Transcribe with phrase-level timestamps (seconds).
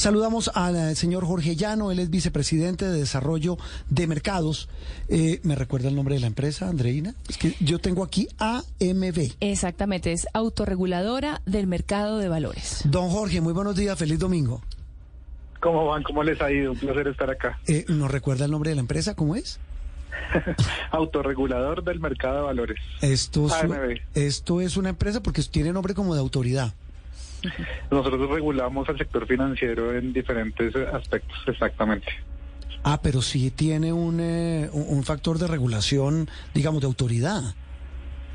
[0.00, 3.58] Saludamos al eh, señor Jorge Llano, él es vicepresidente de Desarrollo
[3.90, 4.70] de Mercados.
[5.10, 7.14] Eh, ¿Me recuerda el nombre de la empresa, Andreina?
[7.28, 9.34] Es que yo tengo aquí AMB.
[9.40, 12.80] Exactamente, es autorreguladora del mercado de valores.
[12.86, 14.62] Don Jorge, muy buenos días, feliz domingo.
[15.60, 16.02] ¿Cómo van?
[16.02, 16.72] ¿Cómo les ha ido?
[16.72, 17.60] Un placer estar acá.
[17.66, 19.14] Eh, ¿Nos recuerda el nombre de la empresa?
[19.14, 19.60] ¿Cómo es?
[20.92, 22.78] Autorregulador del mercado de valores.
[23.02, 23.98] Esto es, AMB.
[24.14, 26.72] esto es una empresa porque tiene nombre como de autoridad.
[27.90, 32.06] Nosotros regulamos al sector financiero en diferentes eh, aspectos, exactamente.
[32.82, 37.42] Ah, pero sí tiene un, eh, un factor de regulación, digamos, de autoridad.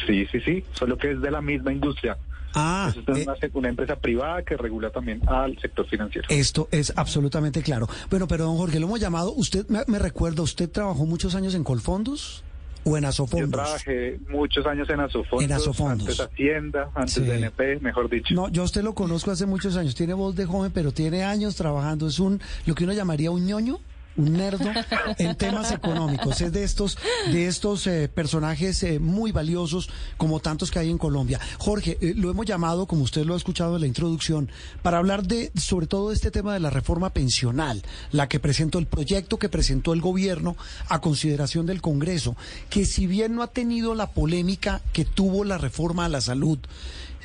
[0.05, 2.17] Sí, sí, sí, solo que es de la misma industria.
[2.53, 6.27] Ah, es eh, una, una empresa privada que regula también al sector financiero.
[6.29, 7.87] Esto es absolutamente claro.
[8.09, 11.55] Bueno, pero don Jorge, lo hemos llamado, usted me, me recuerda, ¿usted trabajó muchos años
[11.55, 12.43] en Colfondos
[12.85, 13.51] o en Yo Asofondos?
[13.51, 16.07] trabajé muchos años en Asofondos, En Asofondos.
[16.07, 17.21] antes Hacienda, antes Sí.
[17.21, 18.33] de NP, mejor dicho.
[18.33, 21.23] No, yo a usted lo conozco hace muchos años, tiene voz de joven, pero tiene
[21.23, 23.79] años trabajando, es un, lo que uno llamaría un ñoño.
[24.17, 24.71] Un nerdo
[25.17, 26.39] en temas económicos.
[26.39, 26.97] Es de estos,
[27.31, 31.39] de estos eh, personajes eh, muy valiosos, como tantos que hay en Colombia.
[31.57, 34.49] Jorge, eh, lo hemos llamado, como usted lo ha escuchado en la introducción,
[34.81, 38.85] para hablar de, sobre todo, este tema de la reforma pensional, la que presentó el
[38.85, 40.55] proyecto que presentó el gobierno
[40.87, 42.37] a consideración del Congreso,
[42.69, 46.59] que si bien no ha tenido la polémica que tuvo la reforma a la salud,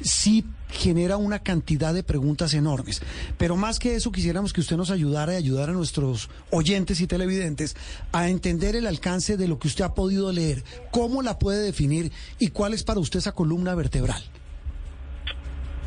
[0.02, 3.02] sí genera una cantidad de preguntas enormes.
[3.38, 7.06] Pero más que eso, quisiéramos que usted nos ayudara y ayudara a nuestros oyentes y
[7.06, 7.76] televidentes
[8.12, 12.12] a entender el alcance de lo que usted ha podido leer, cómo la puede definir
[12.38, 14.22] y cuál es para usted esa columna vertebral.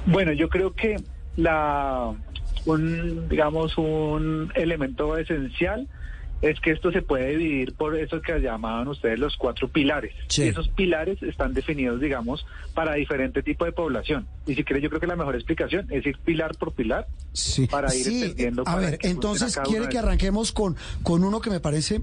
[0.05, 0.97] Bueno, yo creo que
[1.37, 2.13] la
[2.65, 5.87] un digamos un elemento esencial
[6.43, 10.13] es que esto se puede dividir por eso que llamaban ustedes los cuatro pilares.
[10.27, 10.43] Sí.
[10.43, 14.27] Y esos pilares están definidos, digamos, para diferente tipo de población.
[14.45, 17.65] Y si quiere, yo creo que la mejor explicación es ir pilar por pilar Sí,
[17.67, 18.63] para ir sí, entendiendo.
[18.65, 22.01] a ver, entonces quiere que arranquemos con, con uno que me parece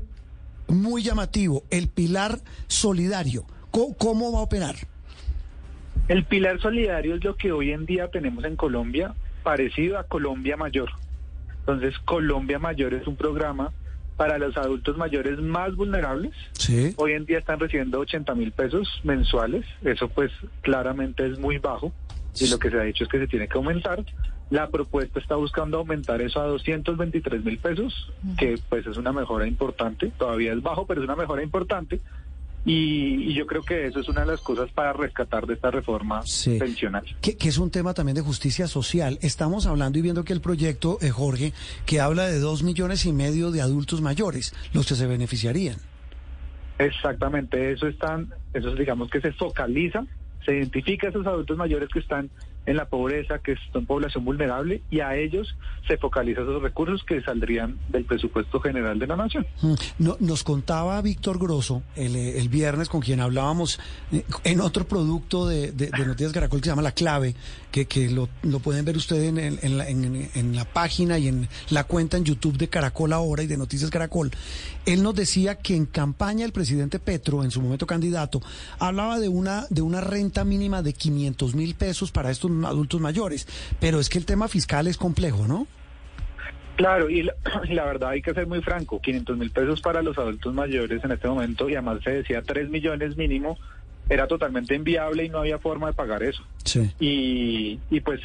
[0.69, 3.44] muy llamativo, el pilar solidario.
[3.70, 4.76] ¿Cómo, cómo va a operar?
[6.09, 10.56] El pilar solidario es lo que hoy en día tenemos en Colombia, parecido a Colombia
[10.56, 10.88] Mayor.
[11.59, 13.70] Entonces, Colombia Mayor es un programa
[14.20, 16.32] para los adultos mayores más vulnerables.
[16.53, 16.92] Sí.
[16.98, 19.64] Hoy en día están recibiendo 80 mil pesos mensuales.
[19.82, 21.91] Eso pues claramente es muy bajo.
[22.38, 24.04] Y lo que se ha dicho es que se tiene que aumentar.
[24.50, 29.47] La propuesta está buscando aumentar eso a 223 mil pesos, que pues es una mejora
[29.47, 30.12] importante.
[30.19, 32.02] Todavía es bajo, pero es una mejora importante.
[32.65, 35.71] Y, y yo creo que eso es una de las cosas para rescatar de esta
[35.71, 36.59] reforma Sí.
[36.59, 37.04] pensional.
[37.22, 39.19] Que, que es un tema también de justicia social.
[39.22, 41.54] Estamos hablando y viendo que el proyecto, eh, Jorge,
[41.87, 45.76] que habla de dos millones y medio de adultos mayores, los que se beneficiarían.
[46.78, 50.04] Exactamente, eso están, eso es, digamos que se focaliza,
[50.44, 52.31] se identifica a esos adultos mayores que están
[52.66, 55.56] en la pobreza, que son población vulnerable, y a ellos
[55.88, 59.47] se focaliza esos recursos que saldrían del presupuesto general de la nación.
[59.62, 63.78] Mm, no- nos contaba Víctor Grosso el, eh, viernes con quien hablábamos
[64.12, 65.72] eh, en otro producto de,
[66.06, 67.34] Noticias Caracol que se llama La Clave,
[67.70, 68.28] que, que lo,
[68.60, 72.56] pueden ver ustedes en, en la, en la página y en la cuenta en YouTube
[72.56, 74.31] de Caracol Ahora y de Noticias Caracol.
[74.87, 78.41] Él nos decía que en campaña el presidente Petro, en su momento candidato,
[78.78, 83.47] hablaba de una, de una renta mínima de 500 mil pesos para estos adultos mayores.
[83.81, 85.66] Pero es que el tema fiscal es complejo, ¿no?
[86.76, 87.34] Claro, y la,
[87.69, 91.04] y la verdad hay que ser muy franco, 500 mil pesos para los adultos mayores
[91.04, 93.59] en este momento, y además se decía 3 millones mínimo,
[94.09, 96.43] era totalmente inviable y no había forma de pagar eso.
[96.65, 96.91] Sí.
[96.99, 98.20] y, y pues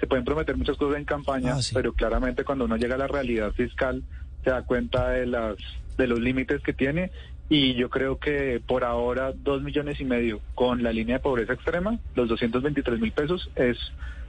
[0.00, 1.72] se pueden prometer muchas cosas en campaña, Ah, sí.
[1.74, 4.02] pero claramente cuando uno llega a la realidad fiscal
[4.44, 5.56] se da cuenta de las
[5.96, 7.10] de los límites que tiene
[7.48, 11.54] y yo creo que por ahora dos millones y medio con la línea de pobreza
[11.54, 13.78] extrema, los 223 mil pesos es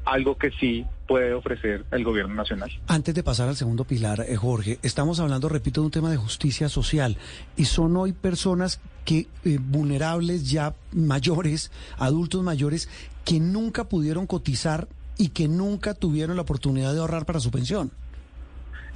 [0.06, 2.70] algo que sí puede ofrecer el gobierno nacional.
[2.88, 6.18] Antes de pasar al segundo pilar, eh, Jorge, estamos hablando, repito, de un tema de
[6.18, 7.18] justicia social
[7.58, 12.90] y son hoy personas que eh, vulnerables, ya mayores, adultos mayores,
[13.26, 14.88] que nunca pudieron cotizar
[15.18, 17.92] y que nunca tuvieron la oportunidad de ahorrar para su pensión.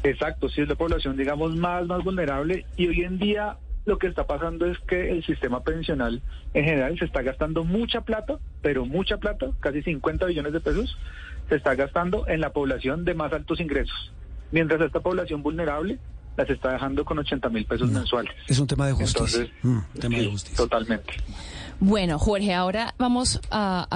[0.04, 4.08] Exacto, sí es la población, digamos, más, más vulnerable y hoy en día lo que
[4.08, 6.22] está pasando es que el sistema pensional
[6.54, 10.98] en general se está gastando mucha plata, pero mucha plata, casi 50 billones de pesos,
[11.50, 14.12] se está gastando en la población de más altos ingresos,
[14.52, 16.00] mientras esta población vulnerable
[16.38, 18.34] las está dejando con 80 mil pesos No, mensuales.
[18.48, 19.42] Es un tema de justicia.
[19.44, 20.58] Entonces, Mm, tema de justicia.
[20.58, 21.14] totalmente.
[21.80, 23.88] Bueno, Jorge, ahora vamos a,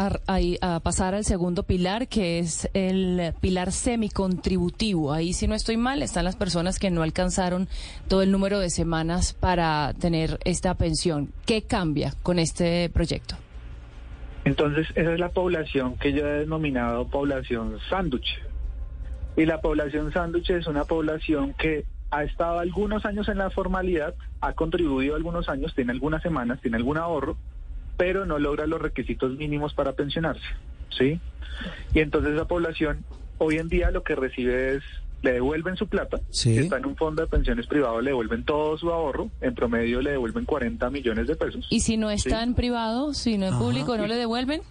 [0.83, 5.13] pasar al segundo pilar, que es el pilar semicontributivo.
[5.13, 7.67] Ahí, si no estoy mal, están las personas que no alcanzaron
[8.07, 11.31] todo el número de semanas para tener esta pensión.
[11.45, 13.35] ¿Qué cambia con este proyecto?
[14.43, 18.39] Entonces, esa es la población que yo he denominado población sándwich.
[19.35, 24.15] Y la población sándwich es una población que ha estado algunos años en la formalidad,
[24.41, 27.37] ha contribuido algunos años, tiene algunas semanas, tiene algún ahorro,
[27.97, 30.45] pero no logra los requisitos mínimos para pensionarse,
[30.97, 31.19] ¿sí?
[31.93, 33.03] Y entonces esa población
[33.39, 34.83] hoy en día lo que recibe es
[35.23, 36.53] le devuelven su plata, Sí.
[36.53, 39.99] si está en un fondo de pensiones privado, le devuelven todo su ahorro, en promedio
[40.01, 41.65] le devuelven 40 millones de pesos.
[41.71, 42.43] Y si no está Sí.
[42.43, 43.63] en privado, si no en Ajá.
[43.63, 44.61] público, ¿no le devuelven?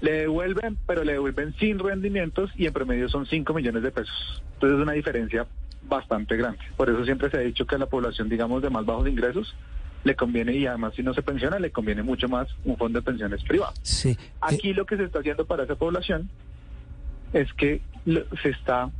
[0.00, 4.42] Le devuelven, pero le devuelven sin rendimientos y en promedio son 5 millones de pesos.
[4.54, 5.46] Entonces es una diferencia
[5.82, 6.58] bastante grande.
[6.76, 9.54] Por eso siempre se ha dicho que a la población, digamos, de más bajos ingresos
[10.04, 13.04] le conviene, y además si no se pensiona, le conviene mucho más un fondo de
[13.04, 13.72] pensiones privado.
[13.82, 14.10] Sí.
[14.10, 16.28] Eh, Aquí lo que se está haciendo para esa población
[17.32, 17.80] es que
[18.42, 18.90] se está,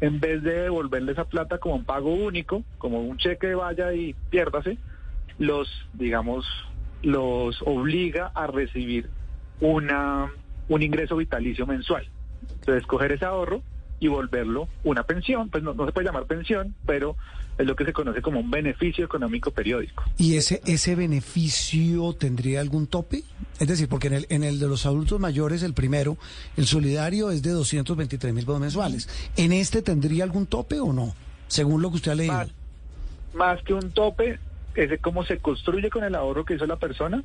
[0.00, 4.14] en vez de devolverle esa plata como un pago único, como un cheque vaya y
[4.30, 4.78] piérdase,
[5.38, 6.46] los, digamos,
[7.02, 9.10] los obliga a recibir
[9.60, 10.30] una,
[10.68, 12.08] un ingreso vitalicio mensual.
[12.60, 13.62] Entonces, coger ese ahorro
[14.04, 17.16] y volverlo una pensión, pues no, no se puede llamar pensión, pero
[17.56, 20.04] es lo que se conoce como un beneficio económico periódico.
[20.18, 23.22] ¿Y ese, ese beneficio tendría algún tope?
[23.58, 26.18] Es decir, porque en el, en el de los adultos mayores, el primero,
[26.58, 29.08] el solidario es de 223 mil pesos mensuales.
[29.36, 31.14] ¿En este tendría algún tope o no?
[31.48, 32.34] Según lo que usted ha leído.
[32.34, 32.50] Más,
[33.32, 34.38] más que un tope,
[34.74, 37.24] ese cómo se construye con el ahorro que hizo la persona,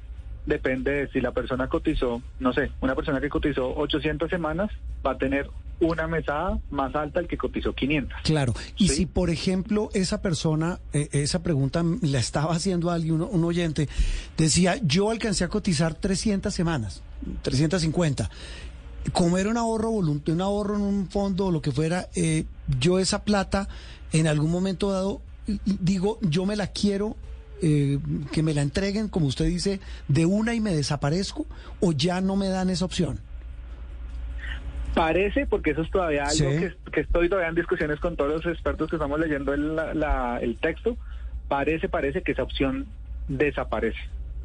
[0.49, 4.69] depende de si la persona cotizó, no sé, una persona que cotizó 800 semanas
[5.05, 5.47] va a tener
[5.79, 8.17] una mesada más alta al que cotizó 500.
[8.23, 8.53] Claro.
[8.75, 8.95] Y Sí.
[8.95, 13.87] si, por ejemplo, esa persona, eh, esa pregunta la estaba haciendo alguien, un, oyente,
[14.37, 17.01] decía, yo alcancé a cotizar 300 semanas,
[17.43, 18.29] 350.
[19.13, 22.43] Como era un ahorro voluntario, un ahorro en un fondo o lo que fuera, eh,
[22.79, 23.69] yo esa plata
[24.11, 25.21] en algún momento dado,
[25.65, 27.15] digo, yo me la quiero,
[27.61, 27.99] eh,
[28.31, 31.45] que me la entreguen, como usted dice, de una y me desaparezco,
[31.79, 33.19] o ya no me dan esa opción.
[34.95, 36.57] Parece, porque eso es todavía algo Sí.
[36.57, 39.93] que, que estoy todavía en discusiones con todos los expertos que estamos leyendo el, la-
[39.93, 40.97] la- el texto,
[41.47, 42.87] parece, parece que esa opción
[43.27, 43.99] desaparece,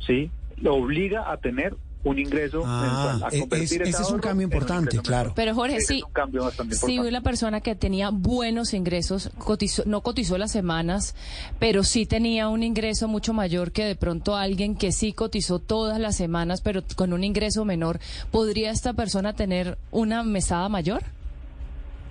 [0.07, 0.31] ¿sí?
[0.59, 2.83] Lo obliga a tener un ingreso Ah,
[3.17, 3.33] mensual.
[3.33, 5.31] a e- convertir es- ese es un cambio en importante, claro.
[5.31, 5.33] mensual.
[5.35, 9.83] Pero Jorge, sí, es un cambio bastante sí la persona que tenía buenos ingresos, cotizó,
[9.87, 11.15] no cotizó las semanas,
[11.59, 15.99] pero sí tenía un ingreso mucho mayor que de pronto alguien que sí cotizó todas
[15.99, 17.99] las semanas, pero con un ingreso menor,
[18.31, 21.03] ¿podría esta persona tener una mesada mayor?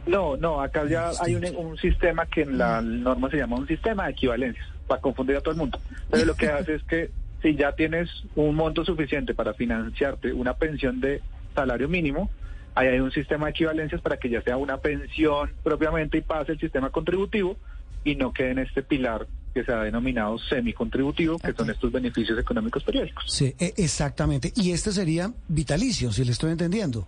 [0.05, 3.67] No, no, acá ya hay un, un sistema que en la norma se llama un
[3.67, 5.79] sistema de equivalencias, para confundir a todo el mundo.
[6.09, 7.09] Pero lo que hace es que
[7.43, 11.21] si ya tienes un monto suficiente para financiarte una pensión de
[11.53, 12.31] salario mínimo,
[12.73, 16.53] ahí hay un sistema de equivalencias para que ya sea una pensión propiamente y pase
[16.53, 17.57] el sistema contributivo
[18.03, 22.39] y no quede en este pilar que se ha denominado semicontributivo, que son estos beneficios
[22.39, 23.25] económicos periódicos.
[23.27, 24.51] Sí, e- exactamente.
[24.55, 27.07] Y este sería vitalicio, si le estoy entendiendo.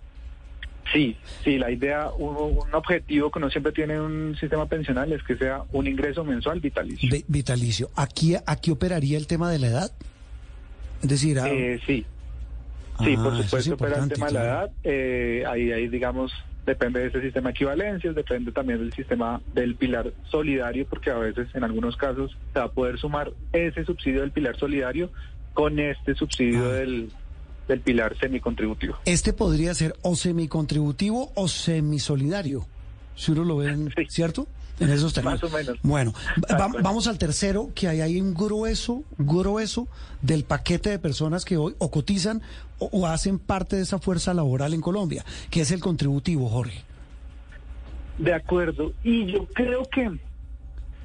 [0.92, 5.12] Sí, sí, la idea, un, un objetivo que uno siempre tiene en un sistema pensional
[5.12, 7.08] es que sea un ingreso mensual vitalicio.
[7.10, 7.90] Vi- vitalicio.
[7.96, 9.90] ¿Aquí, ¿Aquí operaría el tema de la edad?
[11.02, 12.04] Es decir, ah, Eh, sí,
[13.04, 14.70] sí, ah, por es supuesto, opera el tema de la edad.
[14.84, 16.32] eh, ahí, ahí, digamos,
[16.64, 21.14] depende de ese sistema de equivalencias, depende también del sistema del pilar solidario, porque a
[21.18, 25.10] veces, en algunos casos, se va a poder sumar ese subsidio del pilar solidario
[25.54, 26.72] con este subsidio Ah.
[26.74, 27.10] del,
[27.68, 28.96] del pilar semicontributivo.
[29.04, 32.66] Este podría ser o semicontributivo o semisolidario,
[33.14, 34.06] si uno lo ve, en- Sí.
[34.08, 34.46] ¿cierto?
[34.78, 35.42] En esos términos.
[35.42, 35.78] Más o menos.
[35.82, 36.78] Bueno, va- Exacto.
[36.82, 39.88] vamos al tercero, que hay ahí un grueso, grueso
[40.20, 42.42] del paquete de personas que hoy o cotizan
[42.78, 46.82] o, o hacen parte de esa fuerza laboral en Colombia, que es el contributivo, Jorge.
[48.18, 48.92] De acuerdo.
[49.02, 50.10] Y yo creo que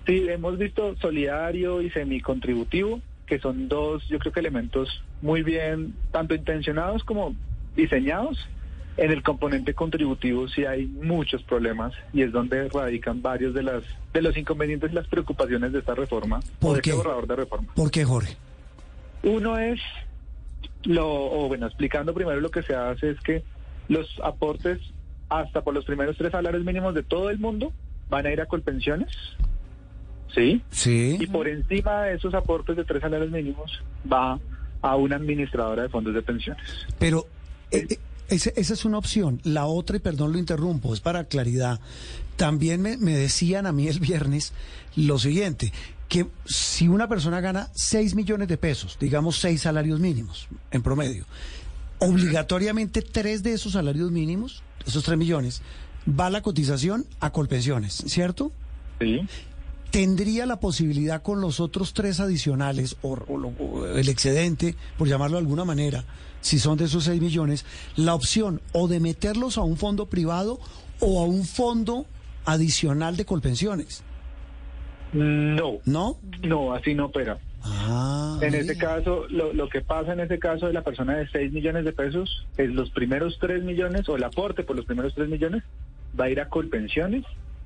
[0.05, 4.89] sí, hemos visto solidario y semicontributivo, que son dos, yo creo que elementos
[5.21, 7.35] muy bien, tanto intencionados como
[7.75, 8.37] diseñados.
[8.97, 13.83] En el componente contributivo sí hay muchos problemas y es donde radican varios de las
[14.13, 16.95] de los inconvenientes y las preocupaciones de esta reforma ¿Por de este qué?
[16.97, 17.73] borrador de reforma.
[17.73, 18.35] ¿Por qué, Jorge?
[19.23, 19.79] Uno es
[20.83, 23.43] lo, o bueno, explicando primero lo que se hace es que
[23.87, 24.79] los aportes
[25.29, 27.71] hasta por los primeros tres salarios mínimos de todo el mundo
[28.09, 29.09] van a ir a colpensiones,
[30.33, 30.61] ¿sí?
[30.69, 31.17] Sí.
[31.19, 33.81] Y por encima de esos aportes de tres salarios mínimos
[34.11, 34.39] va
[34.81, 36.85] a una administradora de fondos de pensiones.
[36.99, 37.25] Pero
[37.71, 37.87] eh,
[38.31, 39.39] ese- esa es una opción.
[39.43, 41.79] La otra, y perdón lo interrumpo, es para claridad.
[42.37, 44.53] También me, me decían a mí el viernes
[44.95, 45.71] lo siguiente,
[46.09, 51.25] que si una persona gana 6 millones de pesos, digamos 6 salarios mínimos en promedio,
[51.99, 55.61] obligatoriamente tres de esos salarios mínimos, esos 3 millones,
[56.07, 58.51] va la cotización a Colpensiones, ¿cierto?
[58.99, 59.21] ¿sí?
[59.91, 65.41] tendría la posibilidad con los otros tres adicionales, o, o el excedente, por llamarlo de
[65.41, 66.05] alguna manera,
[66.41, 70.59] si son de esos 6 millones, la opción o de meterlos a un fondo privado
[70.99, 72.05] o a un fondo
[72.45, 74.03] adicional de Colpensiones.
[75.13, 76.17] No, ¿No?
[76.41, 77.37] no, así no opera.
[77.63, 81.27] Ah, En este caso, lo, lo que pasa en este caso de la persona de
[81.29, 85.13] 6 millones de pesos es los primeros 3 millones o el aporte por los primeros
[85.13, 85.63] 3 millones
[86.19, 87.23] va a ir a Colpensiones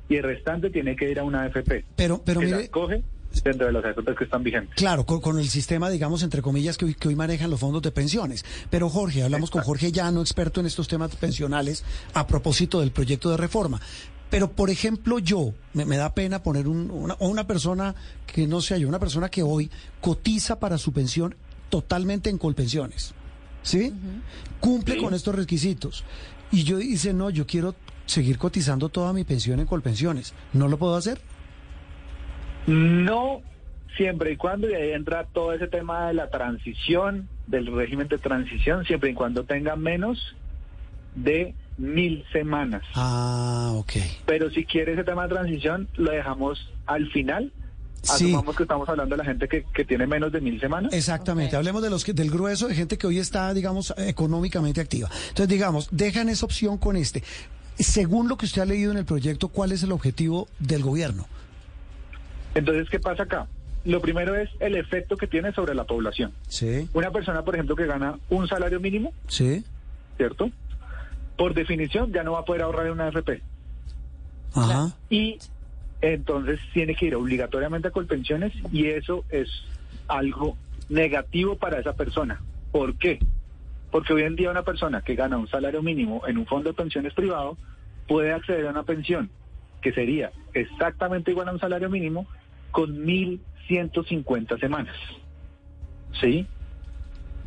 [0.09, 1.85] y el restante tiene que ir a una AFP.
[1.95, 3.03] Pero, pero que mire, las coge
[3.43, 4.75] dentro de las AFP que están vigentes.
[4.75, 7.81] Claro, con, con el sistema, digamos, entre comillas, que hoy, que hoy manejan los fondos
[7.81, 8.43] de pensiones.
[8.69, 13.29] Pero Jorge, hablamos con Jorge Llano, experto en estos temas pensionales, a propósito del proyecto
[13.29, 13.79] de reforma.
[14.29, 17.93] Pero, por ejemplo, yo, me, me da pena poner un, una, o una persona
[18.25, 19.69] que no sea yo, una persona que hoy
[20.01, 21.35] cotiza para su pensión
[21.69, 23.13] totalmente en Colpensiones.
[23.61, 23.91] ¿Sí?
[24.59, 25.01] Cumple Sí.
[25.01, 26.03] con estos requisitos.
[26.51, 27.75] Y yo dice, no, yo quiero
[28.05, 30.33] seguir cotizando toda mi pensión en Colpensiones.
[30.53, 31.19] ¿No lo puedo hacer?
[32.67, 33.41] No
[33.95, 38.17] siempre y cuando, y ahí entra todo ese tema de la transición, del régimen de
[38.17, 40.35] transición, siempre y cuando tenga menos
[41.15, 42.83] de mil semanas.
[42.95, 43.93] Ah, ok.
[44.25, 47.51] Pero si quiere ese tema de transición, lo dejamos al final.
[48.01, 48.25] Sí.
[48.25, 50.93] Asumamos que estamos hablando de la gente que, que tiene menos de mil semanas.
[50.93, 55.09] Exactamente, hablemos de los que, del grueso de gente que hoy está, digamos, económicamente activa.
[55.29, 57.23] Entonces, digamos, dejan esa opción con este.
[57.79, 61.27] Según lo que usted ha leído en el proyecto, ¿cuál es el objetivo del gobierno?
[62.55, 63.47] Entonces, ¿qué pasa acá?
[63.83, 66.31] Lo primero es el efecto que tiene sobre la población.
[66.47, 69.63] Sí, Una persona, por ejemplo, que gana un salario mínimo, sí,
[70.17, 70.49] ¿cierto?
[71.37, 73.41] Por definición ya no va a poder ahorrar en una AFP.
[74.55, 75.37] ajá, y
[76.01, 79.49] entonces tiene que ir obligatoriamente a Colpensiones y eso es
[80.07, 80.57] algo
[80.89, 82.41] negativo para esa persona.
[82.71, 83.19] ¿Por qué?
[83.91, 86.75] Porque hoy en día una persona que gana un salario mínimo en un fondo de
[86.75, 87.57] pensiones privado
[88.07, 89.29] puede acceder a una pensión
[89.81, 92.27] que sería exactamente igual a un salario mínimo
[92.75, 94.95] con 1.150 semanas.
[96.19, 96.45] ¿Sí?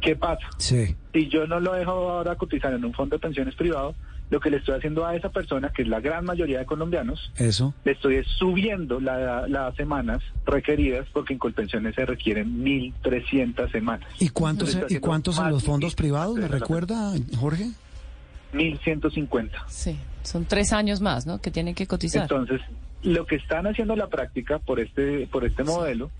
[0.00, 0.47] ¿Qué pasa?
[0.58, 3.94] sí, si yo no lo dejo ahora cotizar en un fondo de pensiones privado,
[4.30, 7.30] lo que le estoy haciendo a esa persona, que es la gran mayoría de colombianos,
[7.37, 7.75] eso.
[7.85, 14.08] le estoy es subiendo la- las semanas requeridas porque en Colpensiones se requieren 1.300 semanas.
[14.20, 16.37] ¿Y cuántos, y cuántos en los fondos privados?
[16.37, 17.70] ¿Me recuerda, Jorge?
[18.54, 19.50] 1.150.
[19.68, 21.38] Sí, son tres años más, ¿no?
[21.40, 22.23] Que tienen que cotizar.
[22.23, 22.61] Entonces,
[23.02, 26.10] lo que están haciendo en la práctica por este, por este modelo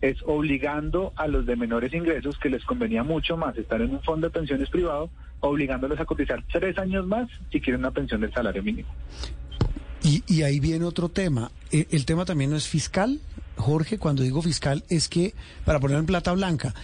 [0.00, 4.02] es obligando a los de menores ingresos, que les convenía mucho más estar en un
[4.02, 5.10] fondo de pensiones privado,
[5.40, 8.88] obligándolos a cotizar tres años más si quieren una pensión del salario mínimo.
[10.02, 11.50] Y, y ahí viene otro tema.
[11.70, 13.20] Eh, El tema también no es fiscal,
[13.56, 13.98] Jorge.
[13.98, 15.34] Cuando digo fiscal es que,
[15.66, 16.74] para poner en plata blanca,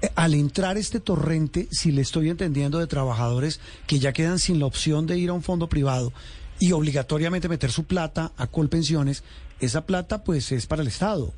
[0.00, 4.58] eh, al entrar este torrente, si le estoy entendiendo, de trabajadores que ya quedan sin
[4.58, 6.14] la opción de ir a un fondo privado
[6.58, 9.24] y obligatoriamente meter su plata a Colpensiones,
[9.60, 11.32] esa plata pues es para el Estado.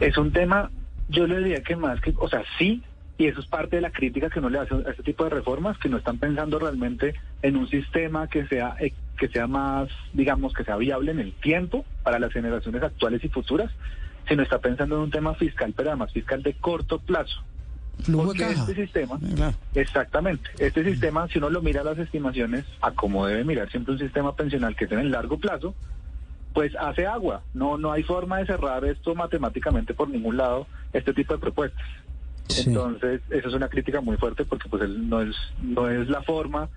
[0.00, 0.70] Es un tema,
[1.08, 2.82] yo le diría que más que, o sea, sí,
[3.18, 5.30] y eso es parte de la crítica que uno le hace a este tipo de
[5.30, 9.90] reformas, que no están pensando realmente en un sistema que sea, eh, que sea más,
[10.14, 13.70] digamos, que sea viable en el tiempo para las generaciones actuales y futuras,
[14.26, 17.42] sino está pensando en un tema fiscal, pero además fiscal de corto plazo.
[18.02, 18.60] Flujo de Porque caja.
[18.70, 19.56] este sistema, Eh, claro.
[19.74, 23.92] exactamente, este sistema, si uno lo mira a las estimaciones, a como debe mirar siempre
[23.94, 25.74] un sistema pensional que es en el largo plazo,
[26.52, 27.42] pues hace agua.
[27.54, 31.86] No, no hay forma de cerrar esto matemáticamente por ningún lado, este tipo de propuestas.
[32.48, 32.64] Sí.
[32.66, 36.68] Entonces, eso es una crítica muy fuerte porque pues no es no es la forma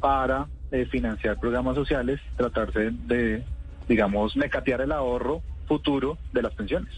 [0.00, 3.44] para eh, financiar programas sociales, tratarse de,
[3.88, 6.92] digamos, mecatear el ahorro futuro de las pensiones.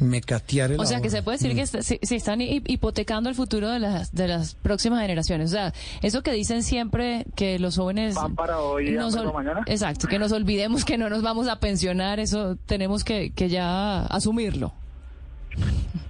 [0.00, 3.28] Mecatear el O sea, que se puede decir que est- se, se están hi- hipotecando
[3.28, 5.50] el futuro de las, de las próximas generaciones.
[5.50, 8.14] O sea, eso que dicen siempre que los jóvenes...
[8.14, 9.62] Van para hoy y nos para mañana.
[9.66, 14.02] Exacto, que nos olvidemos que no nos vamos a pensionar, eso tenemos que, que ya
[14.06, 14.72] asumirlo.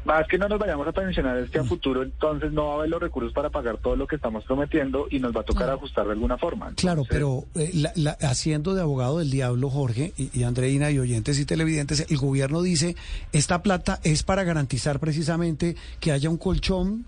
[0.04, 2.76] Más que no nos vayamos a pensionar es que a futuro entonces no va a
[2.78, 5.68] haber los recursos para pagar todo lo que estamos prometiendo y nos va a tocar
[5.68, 6.72] ajustar de alguna forma.
[6.76, 10.98] Claro, pero eh, la- la- haciendo de abogado del diablo, Jorge y, y Andreina y
[10.98, 12.96] oyentes y televidentes, el gobierno dice,
[13.32, 17.04] esta plata es para garantizar precisamente que haya un colchón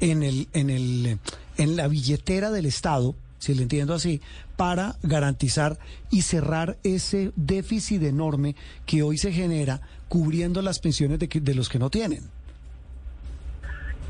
[0.00, 1.18] en el, en el,
[1.56, 4.20] en la billetera del Estado, si le entiendo así,
[4.56, 5.78] para garantizar
[6.10, 11.54] y cerrar ese déficit enorme que hoy se genera cubriendo las pensiones de, que- de
[11.54, 12.20] los que no tienen.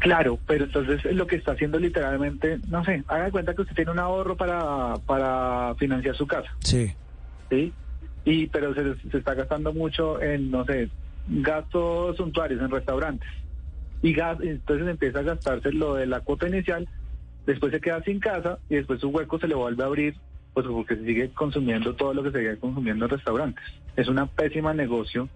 [0.00, 3.74] Claro, pero entonces lo que está haciendo literalmente, no sé, haga de cuenta que usted
[3.74, 6.92] tiene un ahorro para, para financiar su casa, Sí.
[7.48, 7.72] ¿sí?
[8.26, 10.90] Y pero se, se está gastando mucho en, no sé,
[11.28, 13.28] gastos suntuarios en restaurantes.
[14.02, 16.86] Y gas, entonces empieza a gastarse lo de la cuota inicial,
[17.46, 20.16] después se queda sin casa y después su hueco se le vuelve a abrir,
[20.52, 23.64] pues porque se sigue consumiendo todo lo que se sigue consumiendo en restaurantes.
[23.96, 25.30] Es una pésima negocio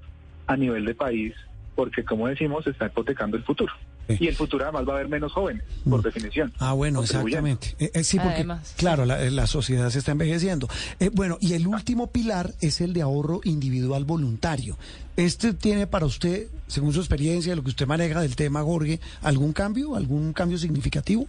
[0.49, 1.35] a nivel de país
[1.79, 3.73] porque, como decimos, se está hipotecando el futuro.
[4.09, 6.53] y el futuro además va a haber menos jóvenes, por definición.
[6.59, 7.77] Ah, bueno, exactamente.
[7.79, 8.45] Eh, eh, sí, porque,
[8.77, 10.69] claro, la, sociedad se está envejeciendo.
[10.99, 14.77] Eh, bueno, y el último pilar es el de ahorro individual voluntario.
[15.17, 19.53] ¿Este tiene para usted, según su experiencia, lo que usted maneja del tema, Jorge, algún
[19.53, 21.29] cambio, algún cambio significativo?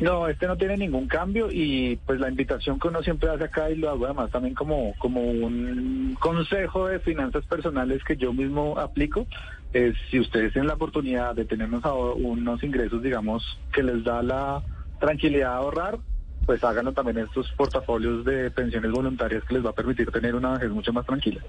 [0.00, 3.70] No, este no tiene ningún cambio y pues la invitación que uno siempre hace acá
[3.70, 8.78] y lo hago además también como, como un consejo de finanzas personales que yo mismo
[8.78, 9.26] aplico
[9.72, 14.62] es si ustedes tienen la oportunidad de tener unos ingresos, digamos, que les da la
[14.98, 15.98] tranquilidad de ahorrar,
[16.46, 20.52] pues háganlo también estos portafolios de pensiones voluntarias que les va a permitir tener una
[20.54, 21.40] vejez mucho más tranquila.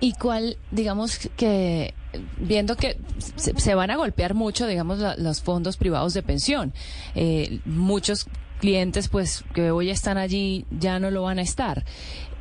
[0.00, 1.94] ¿Y cuál, digamos que,
[2.38, 2.98] viendo que
[3.36, 6.72] se, van a golpear mucho, digamos, los fondos privados de pensión,
[7.14, 11.84] eh, muchos clientes pues que hoy están allí ya no lo van a estar.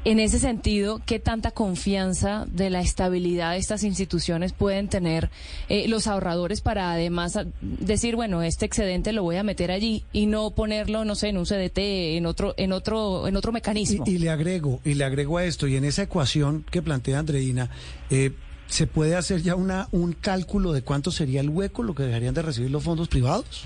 [0.06, 5.32] En ese sentido, ¿qué tanta confianza de la estabilidad de estas instituciones pueden tener
[5.68, 10.28] eh, los ahorradores para además decir, bueno, este excedente lo voy a meter allí y
[10.28, 11.80] no ponerlo, no sé, en un CDT,
[12.18, 14.04] en otro, en otro, en otro mecanismo?
[14.06, 17.72] Y, le agrego, y le agrego a esto, y en esa ecuación que plantea Andreina,
[18.12, 18.32] eh,
[18.68, 22.36] ¿se puede hacer ya una un cálculo de cuánto sería el hueco, lo que dejarían
[22.36, 23.66] de recibir los fondos privados?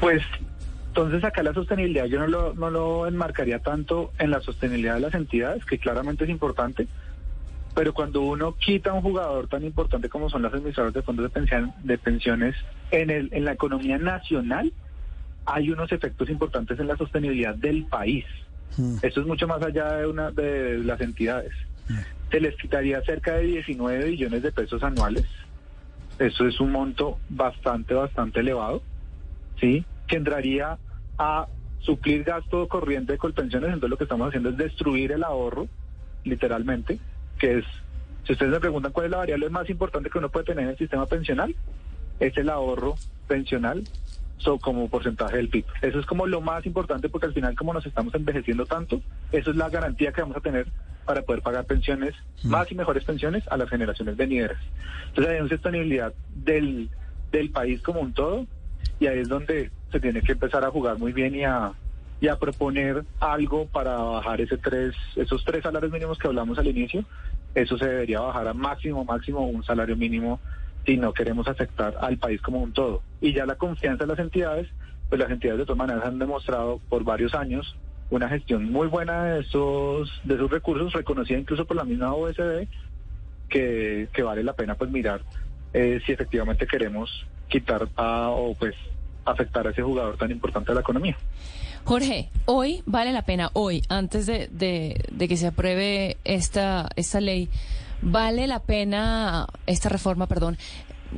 [0.00, 0.22] Pues
[0.90, 5.00] entonces acá la sostenibilidad yo no lo, no lo enmarcaría tanto en la sostenibilidad de
[5.00, 6.88] las entidades, que claramente es importante,
[7.76, 11.22] pero cuando uno quita a un jugador tan importante como son las emisoras de fondos
[11.22, 12.56] de, pensión, de pensiones
[12.90, 14.72] en, el, en la economía nacional,
[15.46, 18.24] hay unos efectos importantes en la sostenibilidad del país.
[18.76, 18.96] Hmm.
[19.00, 21.52] Eso es mucho más allá de, una, de las entidades.
[22.32, 25.24] Se les quitaría cerca de 19 billones de pesos anuales.
[26.18, 28.82] Eso es un monto bastante, bastante elevado.
[29.60, 29.84] ¿sí?
[30.10, 30.76] Que entraría
[31.18, 31.46] a
[31.78, 35.68] suplir gasto corriente de colpensiones, entonces lo que estamos haciendo es destruir el ahorro,
[36.24, 36.98] literalmente,
[37.38, 37.64] que es,
[38.26, 40.70] si ustedes me preguntan cuál es la variable más importante que uno puede tener en
[40.70, 41.54] el sistema pensional,
[42.18, 42.96] es el ahorro
[43.28, 43.84] pensional
[44.38, 45.64] so, como porcentaje del PIB.
[45.80, 49.00] Eso es como lo más importante porque al final como nos estamos envejeciendo tanto,
[49.30, 50.66] eso es la garantía que vamos a tener
[51.06, 54.58] para poder pagar pensiones, más y mejores pensiones a las generaciones venideras.
[55.08, 56.90] Entonces hay una sostenibilidad del,
[57.30, 58.46] del país como un todo
[58.98, 61.72] y ahí es donde se tiene que empezar a jugar muy bien y a,
[62.20, 66.68] y a proponer algo para bajar ese tres, esos tres salarios mínimos que hablamos al
[66.68, 67.04] inicio.
[67.54, 70.40] Eso se debería bajar a máximo, máximo un salario mínimo
[70.86, 73.02] si no queremos afectar al país como un todo.
[73.20, 74.68] Y ya la confianza de las entidades,
[75.08, 77.76] pues las entidades de todas maneras han demostrado por varios años
[78.10, 82.66] una gestión muy buena de esos, de esos recursos, reconocida incluso por la misma OSD,
[83.48, 85.22] que, que vale la pena pues mirar
[85.72, 88.74] eh, si efectivamente queremos quitar a, o pues
[89.24, 91.16] afectar a ese jugador tan importante de la economía.
[91.84, 97.48] Jorge, hoy vale la pena, hoy, antes de, de, que se apruebe esta, esta ley,
[98.02, 100.58] ¿vale la pena, esta reforma, perdón,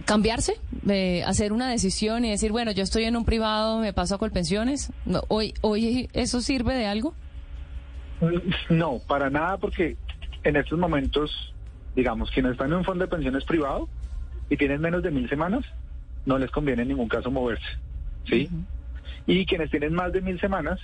[0.05, 0.55] cambiarse,
[0.89, 4.19] eh, hacer una decisión y decir, bueno, yo estoy en un privado, me paso a
[4.19, 4.93] Colpensiones?
[5.05, 7.15] No, hoy, ¿Hoy eso sirve de algo?
[8.71, 9.97] No, para nada, porque
[10.45, 11.53] en estos momentos,
[11.97, 13.89] digamos, quienes están en un fondo de pensiones privado
[14.49, 15.65] y tienen menos de mil semanas,
[16.25, 17.67] no les conviene en ningún caso moverse,
[18.29, 18.49] ¿sí?
[19.27, 20.81] Y quienes tienen más de mil semanas,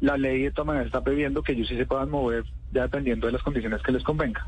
[0.00, 3.26] la ley de todas maneras está previendo que ellos sí se puedan mover ya dependiendo
[3.26, 4.46] de las condiciones que les convenga.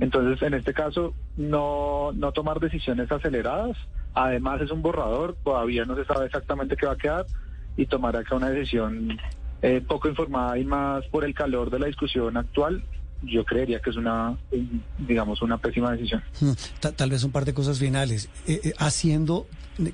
[0.00, 3.76] Entonces, en este caso, no, no tomar decisiones aceleradas.
[4.14, 7.26] Además, es un borrador, todavía no se sabe exactamente qué va a quedar
[7.76, 9.18] y tomar acá una decisión
[9.62, 12.82] eh, poco informada y más por el calor de la discusión actual
[13.22, 14.36] yo creería que es una,
[14.98, 16.22] digamos, una pésima decisión.
[16.40, 16.52] Hmm,
[16.96, 18.28] tal, vez un par de cosas finales.
[18.46, 19.46] Eh, eh, haciendo,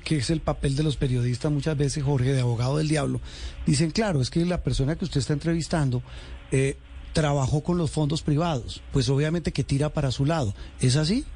[0.03, 3.21] que es el papel de los periodistas muchas veces, Jorge, de abogado del diablo,
[3.65, 6.03] dicen, claro, es que la persona que usted está entrevistando
[6.51, 6.77] eh,
[7.13, 10.53] trabajó con los fondos privados, pues obviamente que tira para su lado.
[10.79, 11.25] ¿Es así?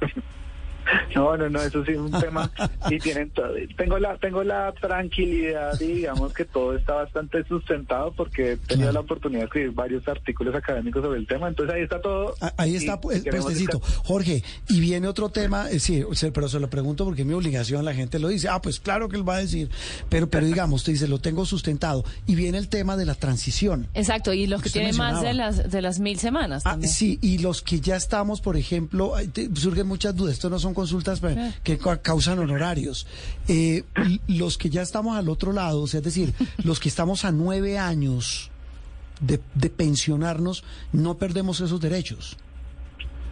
[1.14, 2.50] No, no, no, eso sí es un tema
[2.90, 8.12] y tienen todo, tengo la tengo la tranquilidad y digamos que todo está bastante sustentado
[8.12, 11.82] porque he tenido la oportunidad de escribir varios artículos académicos sobre el tema, entonces ahí
[11.82, 12.34] está todo.
[12.40, 13.80] Ah, ahí está el puestecito.
[14.04, 17.84] Jorge, y viene otro tema, eh, sí, pero se lo pregunto porque es mi obligación,
[17.84, 19.70] la gente lo dice, ah, pues claro que él va a decir,
[20.08, 23.88] pero pero digamos, te dice, lo tengo sustentado y viene el tema de la transición.
[23.94, 26.62] Exacto, y los que tienen más de las de las mil semanas.
[26.66, 29.14] Ah, sí, y los que ya estamos, por ejemplo,
[29.54, 30.99] surgen muchas dudas, esto no son consultas
[31.62, 33.06] que causan honorarios.
[33.48, 33.84] Eh,
[34.28, 36.32] los que ya estamos al otro lado, es decir,
[36.64, 38.50] los que estamos a nueve años
[39.20, 39.38] de,
[39.70, 42.36] pensionarnos, no perdemos esos derechos.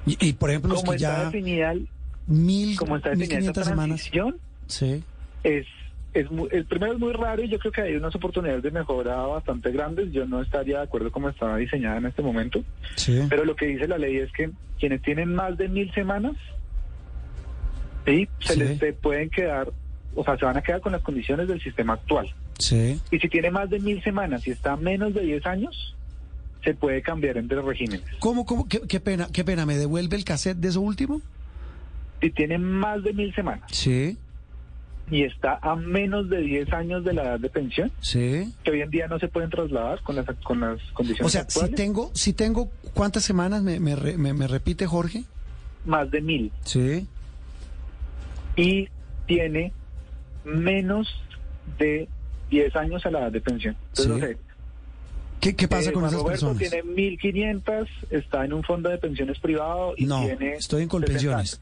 [0.06, 1.24] Y, por ejemplo, los que ya...
[1.24, 1.74] Definida,
[2.26, 4.10] mil, como está definida semanas.
[4.66, 5.02] Sí.
[5.42, 5.66] Es
[6.14, 9.16] es el primero es muy raro y yo creo que hay unas oportunidades de mejora
[9.26, 10.10] bastante grandes.
[10.10, 12.64] Yo no estaría de acuerdo como estaba diseñada en este momento.
[12.96, 13.20] Sí.
[13.28, 16.34] Pero lo que dice la ley es que quienes tienen más de mil semanas
[18.08, 18.58] Sí, se Sí.
[18.60, 19.70] les se pueden quedar,
[20.14, 22.32] o sea, se van a quedar con las condiciones del sistema actual.
[22.58, 23.00] Sí.
[23.10, 25.94] Y si tiene más de mil semanas y está menos de 10 años,
[26.64, 28.02] se puede cambiar entre regímenes.
[28.18, 28.66] ¿Cómo, cómo?
[28.68, 29.64] Qué, qué pena, qué pena.
[29.66, 31.20] ¿Me devuelve el cassette de eso último?
[32.20, 34.16] Si tiene más de mil semanas Sí,
[35.08, 38.52] y está a menos de 10 años de la edad de pensión, sí.
[38.64, 41.48] que hoy en día no se pueden trasladar con las, con las condiciones O sea,
[41.48, 45.24] si tengo, si tengo, ¿cuántas semanas me, me, me- me repite Jorge?
[45.84, 46.50] más de mil.
[46.64, 47.06] Sí.
[48.58, 48.88] Y
[49.26, 49.72] tiene
[50.44, 51.08] menos
[51.78, 52.08] de
[52.50, 53.76] 10 años a la edad de pensión.
[53.90, 54.20] Entonces, Sí.
[54.20, 54.38] no sé,
[55.40, 56.70] ¿Qué, qué pasa eh, con Juan esas Roberto personas?
[56.70, 56.82] tiene
[57.18, 60.54] 1.500, está en un fondo de pensiones privado y No, tiene...
[60.54, 61.60] estoy en 60 Colpensiones.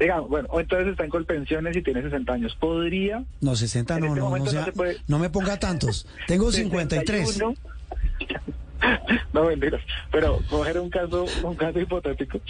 [0.00, 2.56] Digamos, bueno, o entonces está en Colpensiones y tiene 60 años.
[2.58, 3.22] Podría...
[3.42, 5.58] No, 60 En no, este no, no, momento no sea- se puede- no me ponga
[5.58, 6.06] tantos.
[6.26, 7.38] Tengo 53.
[8.84, 9.20] 61.
[9.32, 9.80] no, mentiras.
[10.10, 12.40] Pero coger un caso, un caso hipotético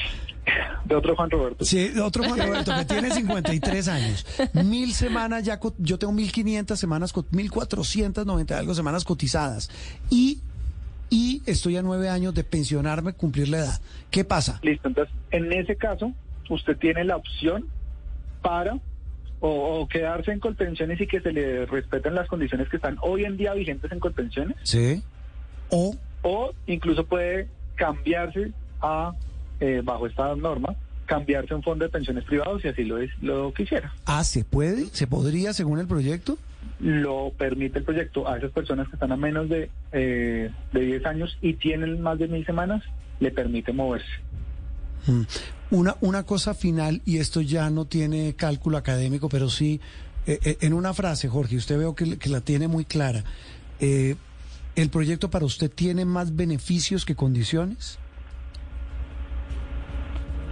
[0.85, 1.65] de otro Juan Roberto.
[1.65, 4.27] Sí, otro Juan Roberto que tiene 53 años.
[4.53, 9.71] Mil semanas ya, yo tengo 1500 semanas, co- 1490 algo semanas cotizadas.
[10.11, 10.41] Y,
[11.11, 13.81] y estoy a nueve años de pensionarme, cumplir la edad.
[14.11, 14.59] ¿Qué pasa?
[14.63, 16.13] Listo, entonces en ese caso
[16.51, 17.67] usted tiene la opción
[18.43, 18.75] para
[19.41, 23.25] o, o quedarse en Colpensiones y que se le respeten las condiciones que están hoy
[23.25, 25.03] en día vigentes en Colpensiones Sí.
[25.71, 29.13] O, o incluso puede cambiarse a,
[29.61, 30.75] eh, bajo esta norma,
[31.07, 33.93] cambiarse a un fondo de pensiones privados si así lo, es, lo quisiera.
[34.07, 34.87] ah, ¿se puede?
[34.87, 36.39] ¿Se podría según el proyecto?
[36.81, 41.07] Lo permite el proyecto a esas personas que están a menos de, eh, de 10
[41.07, 42.83] años y tienen más de mil semanas,
[43.21, 44.09] le permite moverse.
[45.07, 45.23] Mm.
[45.71, 49.81] Una, una cosa final, y esto ya no tiene cálculo académico, pero sí,
[50.27, 53.25] eh, eh, en una frase, Jorge, usted veo que, que la tiene muy clara.
[53.81, 54.17] Eh,
[54.77, 57.99] ¿El proyecto para usted tiene más beneficios que condiciones?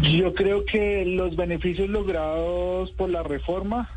[0.01, 3.91] Yo creo que los beneficios logrados por la reforma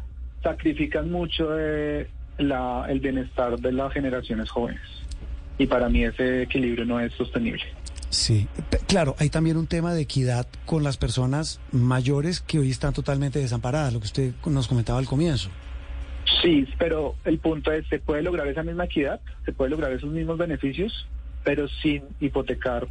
[0.43, 2.07] sacrifican mucho de
[2.37, 4.81] la, el bienestar de las generaciones jóvenes.
[5.57, 7.63] Y para mí ese equilibrio no es sostenible.
[8.09, 8.47] Sí,
[8.87, 13.39] claro, hay también un tema de equidad con las personas mayores que hoy están totalmente
[13.39, 15.49] desamparadas, lo que usted nos comentaba al comienzo.
[16.41, 20.09] Sí, pero el punto es, se puede lograr esa misma equidad, se puede lograr esos
[20.09, 21.07] mismos beneficios,
[21.43, 22.87] pero sin hipotecar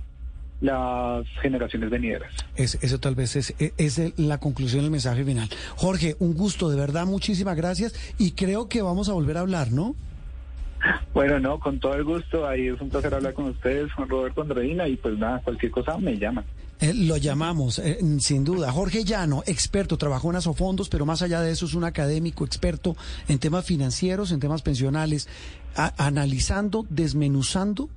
[0.60, 2.32] las generaciones venideras.
[2.56, 5.48] Es, eso tal vez es, e- es la conclusión del mensaje final.
[5.76, 9.72] Jorge, un gusto, de verdad, muchísimas gracias y creo que vamos a volver a hablar,
[9.72, 9.94] ¿no?
[11.12, 14.42] Bueno, no, con todo el gusto, ahí es un placer hablar con ustedes, Juan Roberto
[14.42, 16.44] Andreina, y pues nada, cualquier cosa me llaman.
[16.80, 18.72] Eh, lo llamamos, eh, sin duda.
[18.72, 22.96] Jorge Llano, experto, trabajó en Asofondos, pero más allá de eso es un académico experto
[23.28, 25.28] en temas financieros, en temas pensionales,
[25.96, 27.88] analizando, desmenuzando,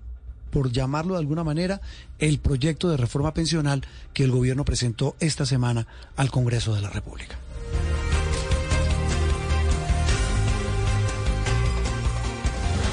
[0.51, 1.81] por llamarlo de alguna manera,
[2.19, 6.89] el proyecto de reforma pensional que el gobierno presentó esta semana al Congreso de la
[6.89, 7.37] República.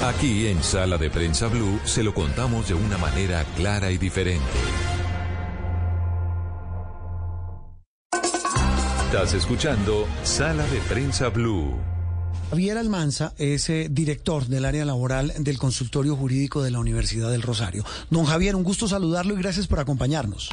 [0.03, 4.43] Aquí en Sala de Prensa Blue se lo contamos de una manera clara y diferente.
[9.15, 11.73] Estás escuchando Sala de Prensa Blue.
[12.49, 17.41] Javier Almanza es eh, director del área laboral del consultorio jurídico de la Universidad del
[17.41, 17.85] Rosario.
[18.09, 20.49] Don Javier, un gusto saludarlo y gracias por acompañarnos.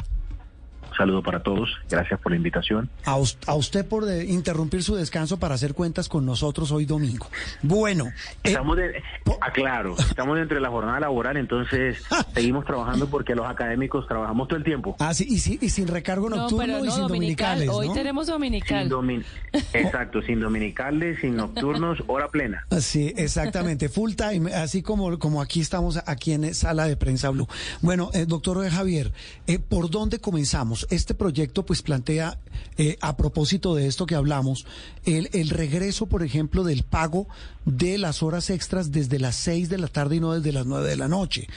[0.97, 2.89] Saludo para todos, gracias por la invitación.
[3.05, 6.85] A, us- a usted por eh, interrumpir su descanso para hacer cuentas con nosotros hoy
[6.85, 7.27] domingo.
[7.61, 9.01] Bueno, eh, Estamos de,
[9.41, 11.97] aclaro, estamos dentro de la jornada laboral, entonces
[12.33, 14.95] seguimos trabajando porque los académicos trabajamos todo el tiempo.
[14.99, 17.59] ah, sí, y, y sin recargo No, nocturno pero y no, sin dominical.
[17.59, 17.93] dominicales, Hoy ¿no?
[17.93, 18.89] tenemos Sin dominical.
[18.89, 19.25] domin-
[19.73, 22.65] Exacto, sin dominicales, sin nocturnos, hora plena.
[22.69, 27.29] Ah, Sí, exactamente, full time, así como, como aquí estamos, aquí en Sala de Prensa
[27.29, 27.47] Blue.
[27.81, 29.11] Bueno, eh, doctor Javier,
[29.47, 30.82] eh, ¿por dónde comenzamos?
[30.89, 32.39] Este proyecto pues plantea,
[32.77, 34.65] eh, a propósito de esto que hablamos,
[35.05, 37.27] el, regreso, por ejemplo, del pago
[37.65, 40.87] de las horas extras desde las 6 de la tarde y no desde las 9
[40.87, 41.47] de la noche.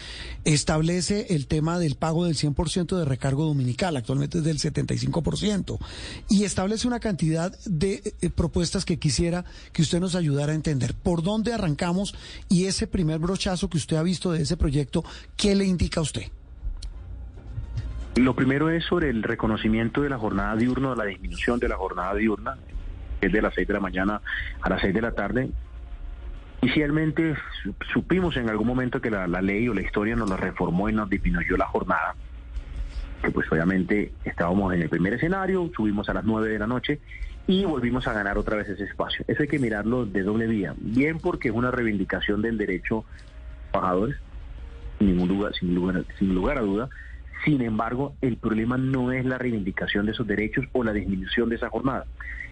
[0.44, 5.78] Establece el tema del pago del 100% de recargo dominical, actualmente es del 75%,
[6.28, 10.94] y establece una cantidad de eh, propuestas que quisiera que usted nos ayudara a entender.
[10.94, 12.14] ¿Por dónde arrancamos?
[12.48, 15.04] Y ese primer brochazo que usted ha visto de ese proyecto,
[15.36, 16.24] ¿qué le indica a usted?
[18.16, 21.76] Lo primero es sobre el reconocimiento de la jornada diurna, de la disminución de la
[21.76, 22.56] jornada diurna,
[23.20, 24.20] que es de las 6 de la mañana
[24.62, 25.50] a las 6 de la tarde.
[26.62, 30.36] Inicialmente su- supimos en algún momento que la, la ley o la historia nos la
[30.38, 32.14] reformó y nos disminuyó la jornada.
[33.22, 37.00] Que pues obviamente estábamos en el primer escenario, subimos a las 9 de la noche
[37.46, 39.24] y volvimos a ganar otra vez ese espacio.
[39.28, 40.74] Eso hay que mirarlo de doble vía.
[40.78, 43.22] Bien porque es una reivindicación del derecho de
[43.62, 44.16] los trabajadores,
[44.98, 46.88] sin ningún lugar, sin lugar, sin lugar a duda,
[47.44, 51.56] Sin embargo, el problema no es la reivindicación de esos derechos o la disminución de
[51.56, 52.06] esa jornada.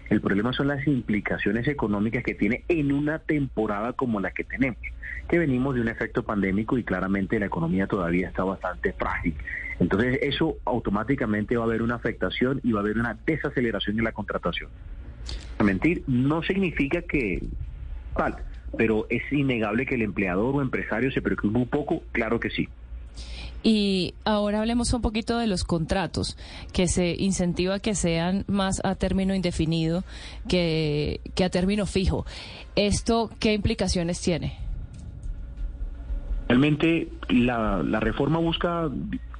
[0.09, 4.79] El problema son las implicaciones económicas que tiene en una temporada como la que tenemos,
[5.27, 9.35] que venimos de un efecto pandémico y claramente la economía todavía está bastante frágil.
[9.79, 14.03] Entonces eso automáticamente va a haber una afectación y va a haber una desaceleración en
[14.03, 14.69] la contratación.
[15.63, 17.41] Mentir no significa que
[18.15, 18.35] tal,
[18.77, 22.69] pero es innegable que el empleador o empresario se preocupe un poco, claro que sí.
[23.67, 26.37] Y ahora hablemos un poquito de los contratos,
[26.71, 30.03] que se incentiva que sean más a término indefinido
[30.47, 32.27] que, a término fijo.
[32.75, 34.59] ¿Esto qué implicaciones tiene?
[36.47, 38.87] Realmente la, la reforma busca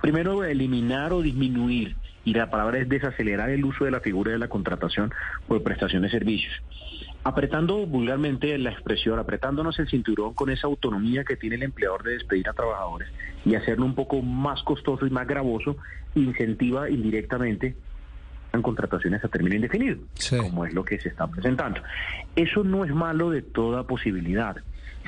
[0.02, 4.40] primero eliminar o disminuir, y la palabra es desacelerar el uso de la figura de
[4.40, 5.14] la contratación
[5.48, 6.64] por prestación de servicios
[7.26, 12.12] apretando vulgarmente la expresión, apretándonos el cinturón con esa autonomía que tiene el empleador de
[12.12, 13.10] despedir a trabajadores
[13.44, 15.76] y hacerlo un poco más costoso y más gravoso,
[16.14, 17.76] incentiva indirectamente
[18.54, 19.98] en contrataciones a término indefinido,
[20.40, 21.82] como es lo que se está presentando.
[22.36, 24.58] Eso no es malo de toda posibilidad.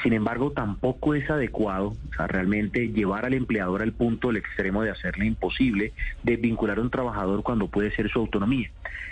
[0.03, 4.83] Sin embargo, tampoco es adecuado, o sea, realmente llevar al empleador al punto, el extremo
[4.83, 8.69] de hacerle imposible de vincular a un trabajador cuando puede ser su autonomía.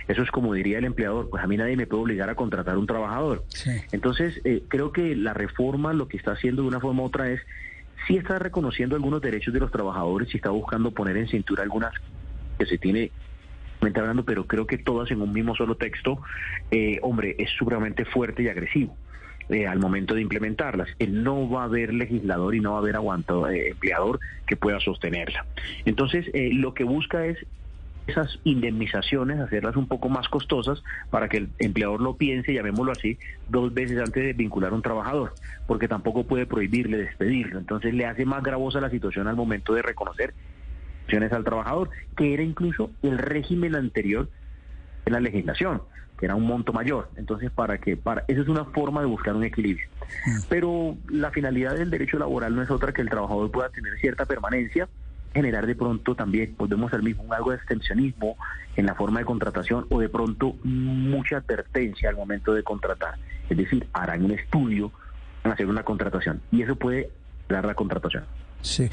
[0.08, 2.78] Eso es como diría el empleador, pues a mí nadie me puede obligar a contratar
[2.78, 3.43] un trabajador.
[3.91, 7.32] Entonces, eh, creo que la reforma lo que está haciendo de una forma u otra
[7.32, 7.41] es,
[8.08, 11.93] sí está reconociendo algunos derechos de los trabajadores y está buscando poner en cintura algunas
[12.60, 13.12] que se tiene
[13.82, 16.19] hablando, pero creo que todas en un mismo solo texto,
[16.71, 18.98] eh, hombre, es supremamente fuerte y agresivo.
[19.49, 20.89] Eh, al momento de implementarlas.
[21.08, 25.45] no va a haber legislador y no va a haber aguantado, empleador que pueda sostenerla.
[25.86, 27.38] Entonces, lo que busca es
[28.08, 33.17] esas indemnizaciones, hacerlas un poco más costosas para que el empleador lo piense, llamémoslo así,
[33.49, 35.34] dos veces antes de vincular a un trabajador,
[35.67, 37.60] porque tampoco puede prohibirle despedirlo.
[37.60, 40.34] Entonces le hace más gravosa la situación al momento de reconocer
[41.31, 44.29] al trabajador, que era incluso el régimen anterior
[45.05, 45.81] en la legislación,
[46.17, 47.10] que era un monto mayor.
[47.15, 49.88] Entonces, para que para esa es una forma de buscar un equilibrio.
[50.25, 50.39] Mm.
[50.49, 54.25] Pero la finalidad del derecho laboral no es otra que el trabajador pueda tener cierta
[54.25, 54.88] permanencia
[55.36, 58.38] generar de pronto también, volvemos al mismo, algo de extensionismo
[58.78, 63.15] en la forma de contratación o de pronto mucha advertencia al momento de contratar.
[63.49, 64.93] Es decir, harán un estudio,
[65.43, 67.10] a hacer una contratación y eso puede
[67.49, 68.23] dar la contratación.
[68.65, 68.89] Sí,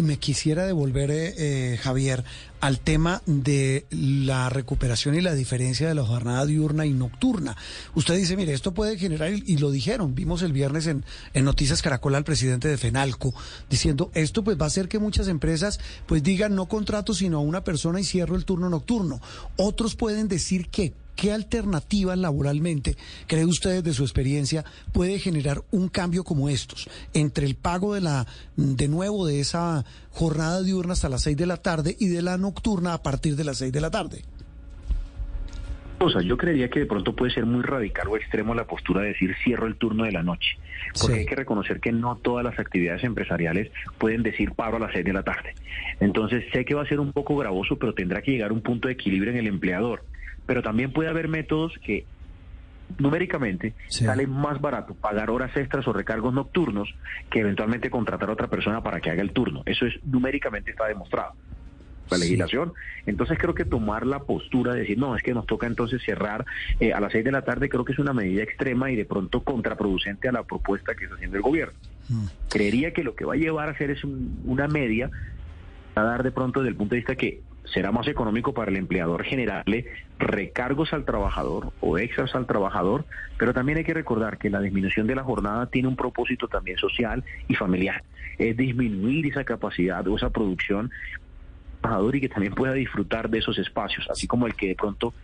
[0.00, 2.22] me quisiera devolver, eh, eh, Javier,
[2.60, 7.56] al tema de la recuperación y la diferencia de la jornada diurna y nocturna.
[7.96, 11.82] Usted dice, mire, esto puede generar, y lo dijeron, vimos el viernes en, en Noticias
[11.82, 13.34] Caracol al presidente de FENALCO,
[13.68, 17.40] diciendo, esto pues va a hacer que muchas empresas pues digan no contrato sino a
[17.40, 19.20] una persona y cierro el turno nocturno.
[19.56, 22.94] Otros pueden decir que ¿Qué alternativa laboralmente
[23.26, 28.02] cree usted de su experiencia puede generar un cambio como estos entre el pago de
[28.02, 28.26] la
[28.56, 32.36] de nuevo de esa jornada diurna hasta las seis de la tarde y de la
[32.36, 34.24] nocturna a partir de las seis de la tarde?
[35.98, 39.00] O sea, yo creería que de pronto puede ser muy radical o extremo la postura
[39.00, 40.58] de decir cierro el turno de la noche,
[41.00, 44.92] porque hay que reconocer que no todas las actividades empresariales pueden decir paro a las
[44.92, 45.54] seis de la tarde.
[45.98, 48.60] Entonces sé que va a ser un poco gravoso, pero tendrá que llegar a un
[48.60, 50.04] punto de equilibrio en el empleador
[50.46, 52.06] pero también puede haber métodos que
[52.98, 56.94] numéricamente sale más barato pagar horas extras o recargos nocturnos
[57.30, 59.62] que eventualmente contratar a otra persona para que haga el turno.
[59.66, 61.32] Eso es numéricamente está demostrado.
[62.08, 62.72] La legislación.
[63.04, 66.44] Entonces creo que tomar la postura de decir, no, es que nos toca entonces cerrar
[66.78, 69.04] eh, a las seis de la tarde, creo que es una medida extrema y de
[69.04, 71.74] pronto contraproducente a la propuesta que está haciendo el gobierno.
[72.08, 72.26] Mm.
[72.48, 75.10] Creería que lo que va a llevar a hacer es una media,
[75.96, 77.40] a dar de pronto desde el punto de vista que
[77.72, 79.86] será más económico para el empleador generarle
[80.18, 83.04] recargos al trabajador o extras al trabajador,
[83.38, 86.78] pero también hay que recordar que la disminución de la jornada tiene un propósito también
[86.78, 88.02] social y familiar,
[88.38, 90.90] es disminuir esa capacidad o esa producción
[91.80, 95.14] trabajador y que también pueda disfrutar de esos espacios, así como el que de pronto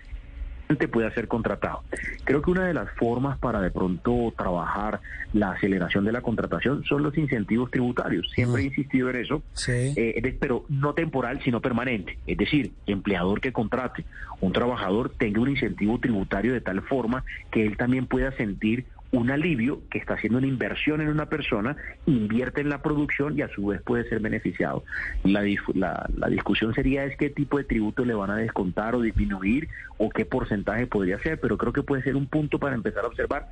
[0.88, 1.82] puede ser contratado.
[2.24, 5.00] Creo que una de las formas para de pronto trabajar
[5.32, 8.30] la aceleración de la contratación son los incentivos tributarios.
[8.34, 12.18] Siempre he insistido en eso, eh, pero no temporal, sino permanente.
[12.26, 14.04] Es decir, empleador que contrate
[14.40, 19.30] un trabajador tenga un incentivo tributario de tal forma que él también pueda sentir un
[19.30, 23.48] alivio que está haciendo una inversión en una persona, invierte en la producción y a
[23.48, 24.84] su vez puede ser beneficiado.
[25.22, 25.42] La,
[25.74, 30.08] la, discusión sería es qué tipo de tributo le van a descontar o disminuir o
[30.08, 33.48] qué porcentaje podría ser, pero creo que puede ser un punto para empezar a observar.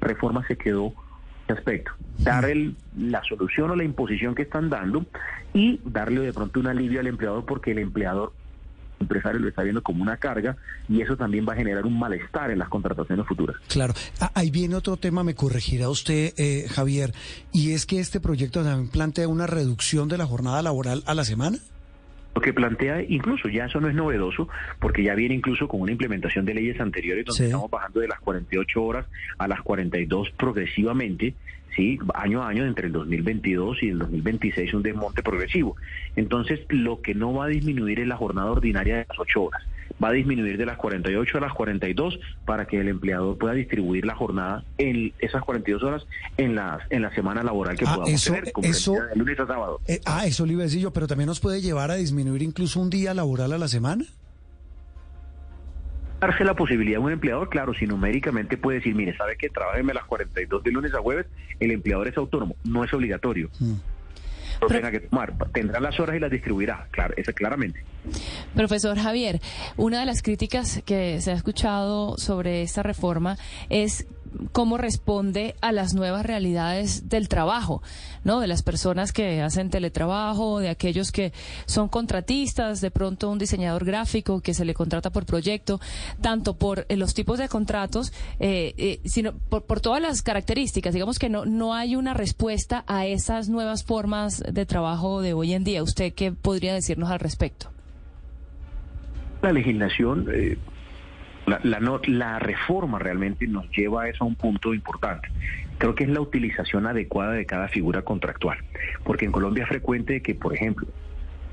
[0.00, 0.94] Reforma se quedó
[1.52, 5.04] aspecto, dar el, la solución o la imposición que están dando
[5.52, 8.32] y darle de pronto un alivio al empleador porque el empleador
[9.00, 10.56] empresario lo está viendo como una carga
[10.88, 13.56] y eso también va a generar un malestar en las contrataciones futuras.
[13.68, 17.12] Claro, ah, ahí viene otro tema, me corregirá usted, eh, Javier,
[17.52, 21.24] y es que este proyecto también plantea una reducción de la jornada laboral a la
[21.24, 21.58] semana.
[22.34, 25.90] Lo que plantea, incluso ya eso no es novedoso, porque ya viene incluso con una
[25.90, 31.34] implementación de leyes anteriores donde estamos bajando de las 48 horas a las 42 progresivamente,
[31.74, 35.76] sí, año a año entre el 2022 y el 2026 un desmonte progresivo.
[36.16, 39.62] Entonces, lo que no va a disminuir es la jornada ordinaria de las 8 horas
[40.02, 44.06] va a disminuir de las 48 a las 42 para que el empleador pueda distribuir
[44.06, 46.06] la jornada en esas 42 horas
[46.36, 49.46] en la, en la semana laboral que ah, podamos eso, tener, eso, de lunes a
[49.46, 49.80] sábado.
[49.86, 52.42] Eh, ah, eso le iba a decir yo, pero también nos puede llevar a disminuir
[52.42, 54.04] incluso un día laboral a la semana.
[56.20, 59.94] Darse la posibilidad a un empleador, claro, si numéricamente puede decir, mire, sabe que trabajeme
[59.94, 61.26] las 42 de lunes a jueves,
[61.58, 63.50] el empleador es autónomo, no es obligatorio.
[63.58, 63.74] Mm
[64.68, 65.34] tenga que tomar.
[65.52, 67.82] Tendrá las horas y las distribuirá, claro, eso claramente.
[68.54, 69.40] Profesor Javier,
[69.76, 73.36] una de las críticas que se ha escuchado sobre esta reforma
[73.68, 74.06] es
[74.52, 77.82] cómo responde a las nuevas realidades del trabajo,
[78.24, 78.40] ¿no?
[78.40, 81.32] De las personas que hacen teletrabajo, de aquellos que
[81.66, 85.80] son contratistas, de pronto un diseñador gráfico que se le contrata por proyecto,
[86.20, 90.94] tanto por eh, los tipos de contratos, eh, eh, sino por, todas las características.
[90.94, 95.54] Digamos que no, no hay una respuesta a esas nuevas formas de trabajo de hoy
[95.54, 95.82] en día.
[95.82, 97.70] ¿Usted qué podría decirnos al respecto?
[99.42, 100.26] La legislación
[101.58, 105.28] la, la, reforma realmente nos lleva a eso a un punto importante.
[105.78, 108.58] Creo que es la utilización adecuada de cada figura contractual.
[109.04, 110.86] Porque en Colombia es frecuente que, por ejemplo,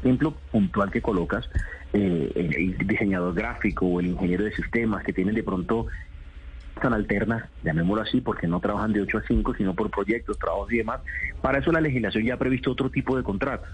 [0.03, 1.49] ejemplo puntual que colocas,
[1.93, 5.87] eh, el diseñador gráfico o el ingeniero de sistemas que tienen de pronto
[6.77, 10.71] tan alternas, llamémoslo así, porque no trabajan de 8 a 5, sino por proyectos, trabajos
[10.71, 11.01] y demás.
[11.41, 13.69] Para eso la legislación ya ha previsto otro tipo de contratos.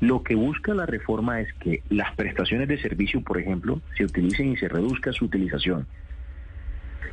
[0.00, 4.52] Lo que busca la reforma es que las prestaciones de servicio, por ejemplo, se utilicen
[4.52, 5.86] y se reduzca su utilización.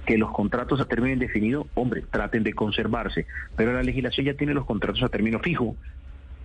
[0.06, 4.54] Que los contratos a término indefinido, hombre, traten de conservarse, pero la legislación ya tiene
[4.54, 5.76] los contratos a término fijo,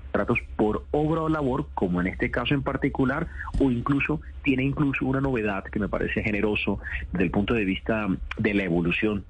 [0.05, 5.05] contratos por obra o labor, como en este caso en particular, o incluso tiene incluso
[5.05, 6.81] una novedad que me parece generoso
[7.13, 9.25] desde el punto de vista de la evolución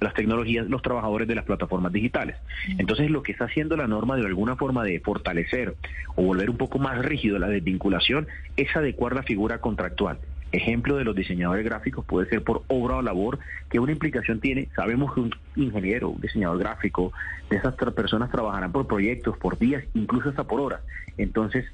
[0.00, 2.36] las tecnologías, los trabajadores de las plataformas digitales.
[2.78, 5.74] Entonces, lo que está haciendo la norma de alguna forma de fortalecer
[6.14, 10.18] o volver un poco más rígido la desvinculación es adecuar la figura contractual.
[10.50, 14.68] Ejemplo de los diseñadores gráficos puede ser por obra o labor, que una implicación tiene.
[14.74, 17.12] Sabemos que un ingeniero, un diseñador gráfico,
[17.50, 20.80] de esas personas trabajarán por proyectos, por días, incluso hasta por horas.
[21.18, 21.66] Entonces,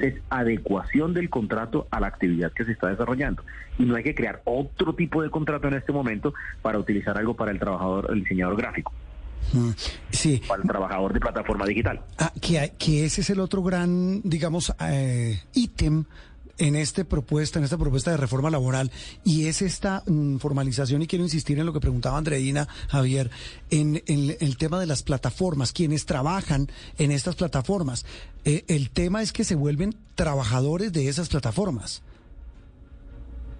[0.00, 3.42] es adecuación del contrato a la actividad que se está desarrollando.
[3.78, 7.34] Y no hay que crear otro tipo de contrato en este momento para utilizar algo
[7.34, 8.92] para el trabajador, el diseñador gráfico.
[9.52, 9.70] Mm,
[10.10, 10.42] sí.
[10.46, 12.00] Para el trabajador de plataforma digital.
[12.18, 16.04] Ah, que, que ese es el otro gran, digamos, eh, ítem
[16.58, 18.90] en esta propuesta, en esta propuesta de reforma laboral,
[19.24, 23.30] y es esta mm, formalización, y quiero insistir en lo que preguntaba Andreina, Javier,
[23.70, 28.04] en, el tema de las plataformas, quienes trabajan en estas plataformas.
[28.44, 32.02] Eh, el tema es que se vuelven trabajadores de esas plataformas.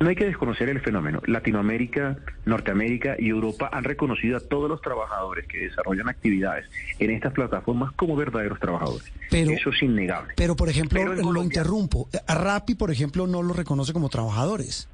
[0.00, 1.20] No hay que desconocer el fenómeno.
[1.26, 6.66] Latinoamérica, Norteamérica y Europa han reconocido a todos los trabajadores que desarrollan actividades
[6.98, 9.12] en estas plataformas como verdaderos trabajadores.
[9.30, 10.34] Eso es innegable.
[10.36, 12.08] Pero, por ejemplo, lo interrumpo.
[12.26, 14.88] A Rappi, por ejemplo, no lo reconoce como trabajadores.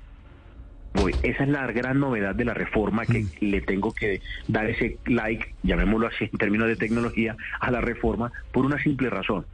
[0.95, 1.15] Voy.
[1.23, 3.29] Esa es la gran novedad de la reforma que mm.
[3.41, 8.33] le tengo que dar ese like, llamémoslo así en términos de tecnología, a la reforma
[8.53, 9.45] por una simple razón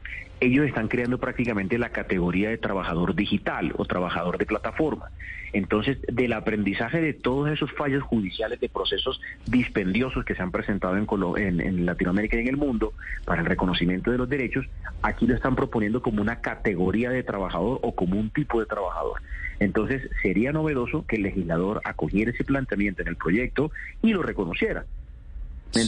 [0.41, 5.11] ellos están creando prácticamente la categoría de trabajador digital o trabajador de plataforma.
[5.53, 10.97] Entonces, del aprendizaje de todos esos fallos judiciales de procesos dispendiosos que se han presentado
[11.37, 12.93] en, en, Latinoamérica y en el mundo
[13.25, 14.65] para el reconocimiento de los derechos,
[15.03, 19.21] aquí lo están proponiendo como una categoría de trabajador o como un tipo de trabajador.
[19.61, 23.71] Entonces, sería novedoso que el legislador acogiera ese planteamiento en el proyecto
[24.03, 24.87] y lo reconociera.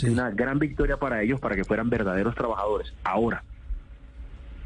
[0.07, 2.93] Una gran victoria para ellos para que fueran verdaderos trabajadores.
[3.03, 3.43] Ahora,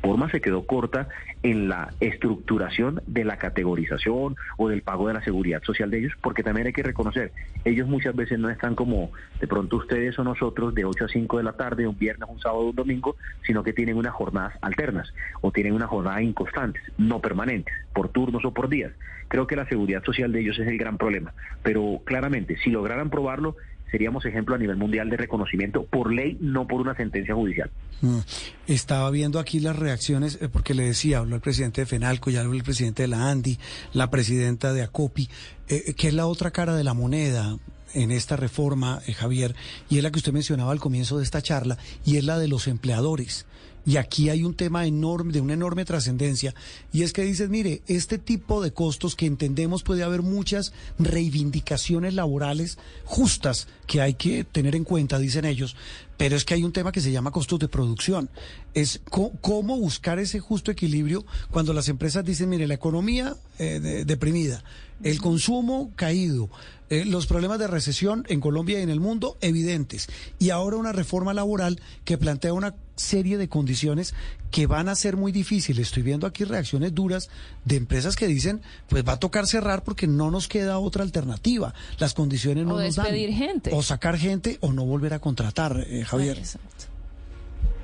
[0.06, 1.08] forma se quedó corta
[1.42, 6.12] en la estructuración de la categorización o del pago de la seguridad social de ellos,
[6.22, 7.32] porque también hay que reconocer,
[7.64, 11.38] ellos muchas veces no están como de pronto ustedes o nosotros de 8 a 5
[11.38, 15.12] de la tarde, un viernes, un sábado, un domingo, sino que tienen unas jornadas alternas
[15.40, 18.92] o tienen una jornada inconstantes, no permanentes, por turnos o por días.
[19.26, 23.10] Creo que la seguridad social de ellos es el gran problema, pero claramente, si lograran
[23.10, 23.56] probarlo,
[23.90, 27.70] seríamos ejemplo a nivel mundial de reconocimiento por ley, no por una sentencia judicial.
[28.00, 28.18] Mm.
[28.66, 32.40] Estaba viendo aquí las reacciones, eh, porque le decía, habló el presidente de FENALCO, ya
[32.40, 33.58] habló el presidente de la ANDI,
[33.92, 35.28] la presidenta de ACOPI,
[35.68, 37.58] eh, eh, que es la otra cara de la moneda
[37.94, 39.54] en esta reforma, Javier,
[39.88, 42.48] y es la que usted mencionaba al comienzo de esta charla, y es la de
[42.48, 43.46] los empleadores.
[43.86, 46.54] Y aquí hay un tema enorme, de una enorme trascendencia,
[46.92, 52.12] y es que dices, mire, este tipo de costos que entendemos puede haber muchas reivindicaciones
[52.12, 55.76] laborales justas que hay que tener en cuenta, dicen ellos,
[56.16, 58.30] pero es que hay un tema que se llama costos de producción.
[58.74, 64.64] Es cómo buscar ese justo equilibrio cuando las empresas dicen, mire, la economía eh, deprimida,
[65.02, 66.50] el consumo caído,
[66.88, 70.08] eh, los problemas de recesión en Colombia y en el mundo evidentes,
[70.38, 74.14] y ahora una reforma laboral que plantea una serie de condiciones
[74.56, 75.88] que van a ser muy difíciles.
[75.88, 77.28] Estoy viendo aquí reacciones duras
[77.66, 81.74] de empresas que dicen, pues va a tocar cerrar porque no nos queda otra alternativa.
[81.98, 83.14] Las condiciones no nos dan.
[83.14, 83.70] gente.
[83.74, 86.38] O sacar gente o no volver a contratar, eh, Javier.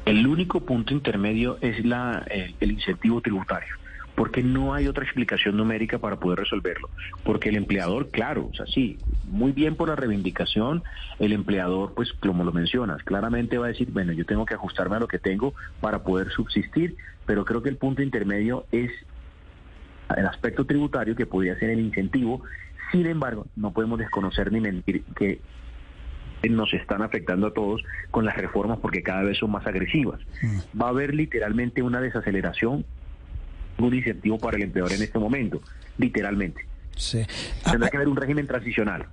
[0.06, 2.24] El único punto intermedio es la,
[2.58, 3.81] el incentivo tributario
[4.14, 6.90] porque no hay otra explicación numérica para poder resolverlo.
[7.24, 10.82] Porque el empleador, claro, o sea, sí, muy bien por la reivindicación,
[11.18, 14.96] el empleador, pues como lo mencionas, claramente va a decir, bueno, yo tengo que ajustarme
[14.96, 16.96] a lo que tengo para poder subsistir,
[17.26, 18.90] pero creo que el punto intermedio es
[20.16, 22.42] el aspecto tributario que podría ser el incentivo.
[22.90, 25.40] Sin embargo, no podemos desconocer ni mentir que
[26.50, 30.20] nos están afectando a todos con las reformas porque cada vez son más agresivas.
[30.42, 30.80] Mm.
[30.80, 32.84] Va a haber literalmente una desaceleración
[33.86, 35.60] un incentivo para el empleador en este momento,
[35.98, 36.64] literalmente.
[36.96, 37.22] Sí.
[37.64, 39.06] Tendrá ah, que haber un régimen transicional.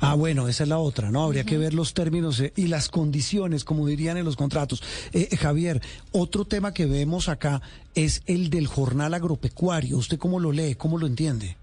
[0.00, 1.24] Ah, bueno, esa es la otra, ¿no?
[1.24, 4.82] Habría que ver los términos eh, y las condiciones, como dirían en los contratos.
[5.12, 5.80] Eh, eh, Javier,
[6.12, 7.62] otro tema que vemos acá
[7.94, 9.96] es el del jornal agropecuario.
[9.96, 10.74] ¿Usted cómo lo lee?
[10.74, 11.56] ¿Cómo lo entiende?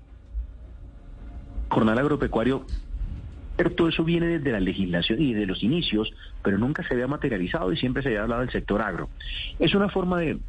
[1.69, 2.65] Jornal agropecuario,
[3.75, 6.11] todo eso viene desde la legislación y desde los inicios,
[6.43, 9.09] pero nunca se había materializado y siempre se había hablado del sector agro.
[9.59, 10.39] Es una forma de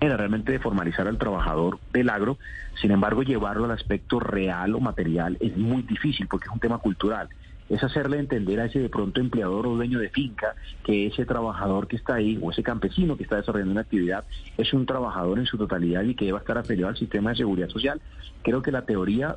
[0.00, 2.38] era realmente de formalizar al trabajador del agro,
[2.80, 6.78] sin embargo llevarlo al aspecto real o material es muy difícil porque es un tema
[6.78, 7.28] cultural.
[7.68, 11.86] Es hacerle entender a ese de pronto empleador o dueño de finca que ese trabajador
[11.86, 14.24] que está ahí o ese campesino que está desarrollando una actividad
[14.56, 17.68] es un trabajador en su totalidad y que debe estar afiliado al sistema de seguridad
[17.68, 18.00] social.
[18.42, 19.36] Creo que la teoría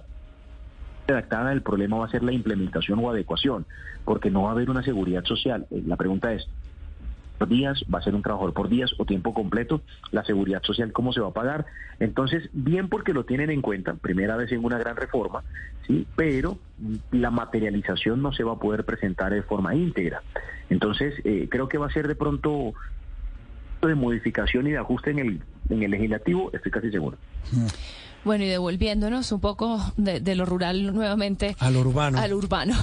[1.07, 3.65] redactada del problema va a ser la implementación o adecuación,
[4.05, 5.67] porque no va a haber una seguridad social.
[5.71, 6.47] Eh, la pregunta es,
[7.47, 9.81] días, va a ser un trabajador por días o tiempo completo,
[10.11, 11.65] la seguridad social cómo se va a pagar.
[11.99, 15.43] Entonces, bien porque lo tienen en cuenta, primera vez en una gran reforma,
[15.87, 16.57] sí, pero
[17.11, 20.23] la materialización no se va a poder presentar de forma íntegra.
[20.69, 22.73] Entonces, eh, creo que va a ser de pronto
[23.81, 27.17] de modificación y de ajuste en el, en el legislativo, estoy casi seguro.
[27.51, 27.67] Mm.
[28.23, 31.55] Bueno, y devolviéndonos un poco de, lo rural nuevamente.
[31.59, 32.19] Al urbano.
[32.19, 32.75] Al urbano.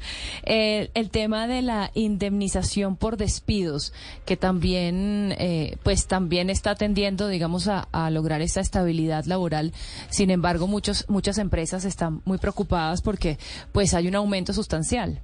[0.44, 3.92] el, tema de la indemnización por despidos,
[4.24, 9.72] que también, eh, pues también está tendiendo, digamos, a, lograr esta estabilidad laboral.
[10.10, 13.38] Sin embargo, muchos, muchas empresas están muy preocupadas porque,
[13.72, 15.20] pues, hay un aumento sustancial.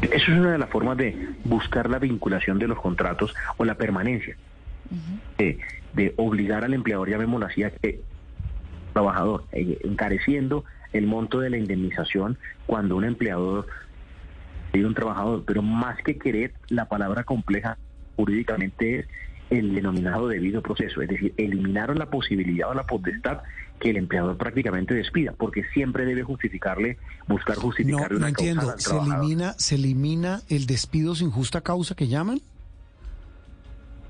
[0.00, 3.74] Eso es una de las formas de buscar la vinculación de los contratos o la
[3.74, 4.34] permanencia
[5.94, 8.00] de obligar al empleador, llamémoslo así, a que
[8.92, 13.66] trabajador, eh, encareciendo el monto de la indemnización cuando un empleador
[14.72, 17.78] pide un trabajador, pero más que querer, la palabra compleja
[18.16, 19.06] jurídicamente es
[19.50, 23.40] el denominado debido proceso, es decir, eliminaron la posibilidad o la potestad
[23.80, 28.96] que el empleador prácticamente despida, porque siempre debe justificarle, buscar justificarle no, no entiendo, ¿se
[28.96, 32.40] elimina, ¿se elimina el despido sin justa causa que llaman?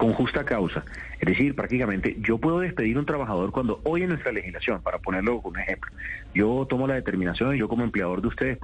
[0.01, 0.83] Con justa causa.
[1.21, 4.99] Es decir, prácticamente yo puedo despedir a un trabajador cuando hoy en nuestra legislación, para
[4.99, 5.91] ponerlo como ejemplo,
[6.35, 8.59] yo tomo la determinación, yo como empleador de ustedes,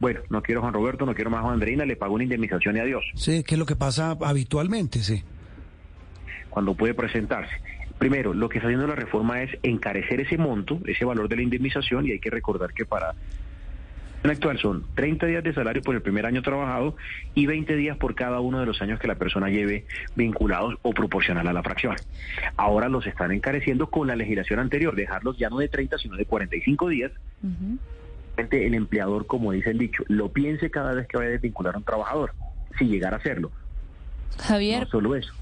[0.00, 2.24] bueno, no quiero a Juan Roberto, no quiero más a Juan Andreina, le pago una
[2.24, 3.04] indemnización y adiós.
[3.14, 5.22] Sí, que es lo que pasa habitualmente, sí.
[6.50, 7.54] Cuando puede presentarse.
[7.98, 11.42] Primero, lo que está haciendo la reforma es encarecer ese monto, ese valor de la
[11.42, 13.14] indemnización, y hay que recordar que para
[14.24, 16.96] actual son 30 días de salario por el primer año trabajado
[17.34, 20.92] y 20 días por cada uno de los años que la persona lleve vinculados o
[20.92, 21.96] proporcional a la fracción.
[22.56, 26.26] Ahora los están encareciendo con la legislación anterior, dejarlos ya no de 30 sino de
[26.26, 27.12] 45 días.
[28.36, 31.78] El empleador, como dice el dicho, lo piense cada vez que vaya a desvincular a
[31.78, 32.34] un trabajador,
[32.78, 33.50] si llegara a hacerlo.
[34.36, 35.32] Javier, solo eso.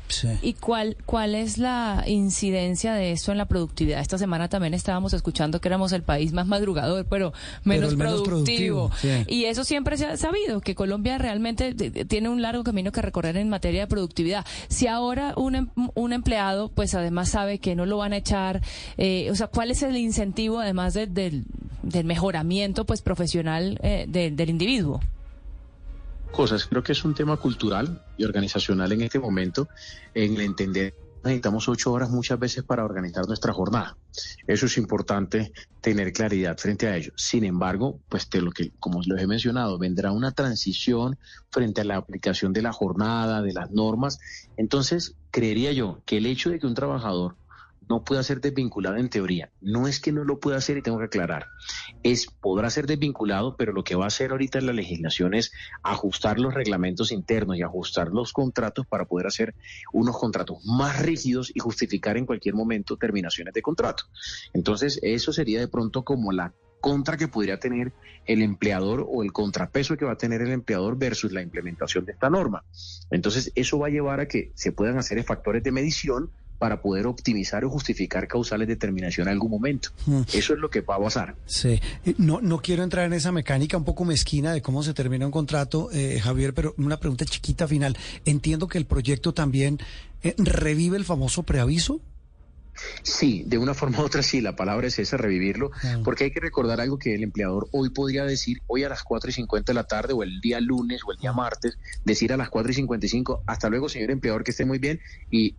[0.43, 4.01] ¿y cuál, cuál es la incidencia de esto en la productividad?
[4.01, 7.33] Esta semana también estábamos escuchando que éramos el país más madrugador, pero
[7.65, 8.91] menos productivo.
[9.27, 13.37] Y eso siempre se ha sabido, que Colombia realmente tiene un largo camino que recorrer
[13.37, 14.45] en materia de productividad.
[14.69, 18.63] Si ahora un, em, un empleado, pues además sabe que no lo van a echar,
[18.97, 21.45] eh, o sea, ¿cuál es el incentivo además del,
[21.83, 25.01] del mejoramiento pues profesional eh, del individuo?
[26.31, 26.67] Cosas.
[26.67, 29.69] Creo que es un tema cultural y organizacional en este momento,
[30.15, 30.95] en el entender
[31.27, 33.97] necesitamos ocho horas muchas veces para organizar nuestra jornada.
[34.47, 37.13] Eso es importante tener claridad frente a ello.
[37.17, 41.19] Sin embargo, pues de lo que, como les he mencionado, vendrá una transición
[41.51, 44.19] frente a la aplicación de la jornada, de las normas.
[44.57, 47.37] Entonces, creería yo que el hecho de que un trabajador
[47.89, 49.51] no pueda ser desvinculado en teoría.
[49.61, 51.47] No es que no lo pueda hacer y tengo que aclarar.
[52.03, 56.39] Es podrá ser desvinculado, pero lo que va a hacer ahorita la legislación es ajustar
[56.39, 59.55] los reglamentos internos y ajustar los contratos para poder hacer
[59.93, 64.05] unos contratos más rígidos y justificar en cualquier momento terminaciones de contrato.
[64.53, 67.93] Entonces, eso sería de pronto como la contra que podría tener
[68.27, 72.13] el empleador o el contrapeso que va a tener el empleador versus la implementación de
[72.13, 72.65] esta norma.
[73.11, 77.07] Entonces, eso va a llevar a que se puedan hacer factores de medición para poder
[77.07, 79.91] optimizar o justificar causales de terminación en algún momento.
[80.07, 80.23] Mm.
[80.33, 81.35] Eso es lo que va a pasar.
[81.47, 84.95] Sí, eh, no, no quiero entrar en esa mecánica un poco mezquina de cómo se
[84.95, 87.97] termina un contrato, eh, Javier, pero una pregunta chiquita final.
[88.25, 89.79] Entiendo que el proyecto también
[90.23, 92.01] eh, revive el famoso preaviso.
[93.03, 96.01] Sí, de una forma u otra sí, la palabra es esa, revivirlo, ah.
[96.05, 99.31] porque hay que recordar algo que el empleador hoy podría decir, hoy a las 4
[99.31, 101.35] y 50 de la tarde o el día lunes o el día ah.
[101.35, 105.01] martes, decir a las 4 y 55, hasta luego señor empleador, que esté muy bien,
[105.31, 105.55] y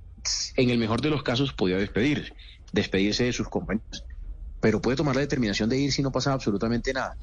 [0.55, 2.33] en el mejor de los casos podía despedirse,
[2.71, 4.03] despedirse de sus compañeros
[4.59, 7.15] pero puede tomar la determinación de ir si no pasa absolutamente nada.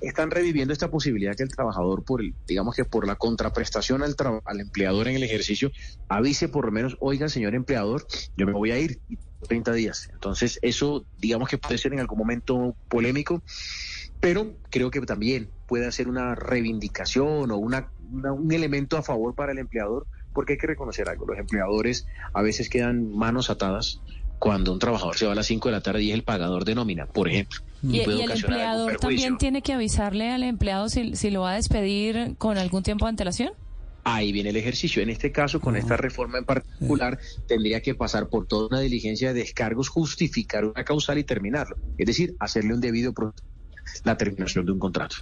[0.00, 4.16] Están reviviendo esta posibilidad que el trabajador, por el, digamos que por la contraprestación al,
[4.44, 5.70] al empleador en el ejercicio,
[6.08, 8.06] avise por lo menos, oiga, señor empleador,
[8.36, 9.00] yo me voy a ir
[9.46, 10.08] 30 días.
[10.12, 13.42] Entonces, eso, digamos que puede ser en algún momento polémico,
[14.20, 19.52] pero creo que también puede ser una reivindicación o una, un elemento a favor para
[19.52, 24.00] el empleador, porque hay que reconocer algo, los empleadores a veces quedan manos atadas
[24.38, 26.64] cuando un trabajador se va a las 5 de la tarde y es el pagador
[26.64, 27.60] de nómina, por ejemplo.
[27.82, 32.34] Y, el empleador también tiene que avisarle al empleado si, si lo va a despedir
[32.38, 33.52] con algún tiempo de antelación.
[34.04, 35.02] Ahí viene el ejercicio.
[35.02, 39.32] En este caso, con esta reforma en particular, tendría que pasar por toda una diligencia
[39.32, 41.76] de descargos, justificar una causal y terminarlo.
[41.98, 43.44] Es decir, hacerle un debido proceso
[44.04, 45.16] la terminación de un contrato.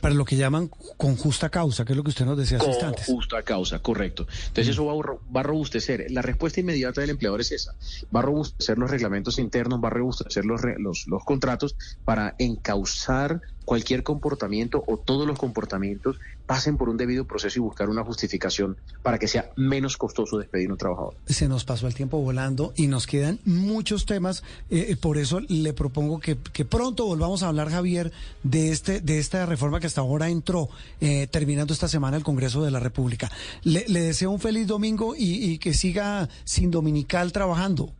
[0.00, 2.70] para, lo que llaman con justa causa, que es lo que usted nos decía hace
[2.70, 3.06] instantes.
[3.06, 4.26] Con justa causa, correcto.
[4.48, 6.06] Entonces eso va a, robustecer.
[6.10, 7.74] La respuesta inmediata del empleador es esa.
[8.14, 13.40] Va a robustecer los reglamentos internos, va a robustecer los, los, los contratos para encauzar
[13.64, 18.76] cualquier comportamiento o todos los comportamientos pasen por un debido proceso y buscar una justificación
[19.02, 21.14] para que sea menos costoso despedir a un trabajador.
[21.26, 24.42] Se nos pasó el tiempo volando y nos quedan muchos temas.
[24.70, 29.18] Eh, eh, por eso le propongo que, pronto volvamos a hablar, Javier, de este de
[29.18, 30.68] esta reforma que hasta ahora entró,
[31.00, 33.30] eh, terminando esta semana el Congreso de la República.
[33.62, 37.92] Le, deseo un feliz domingo y, y que siga sin dominical trabajando.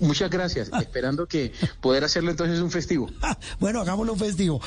[0.00, 0.70] Muchas gracias.
[0.80, 3.08] Esperando que poder hacerlo entonces un festivo.
[3.60, 4.60] bueno, hagámoslo un festivo.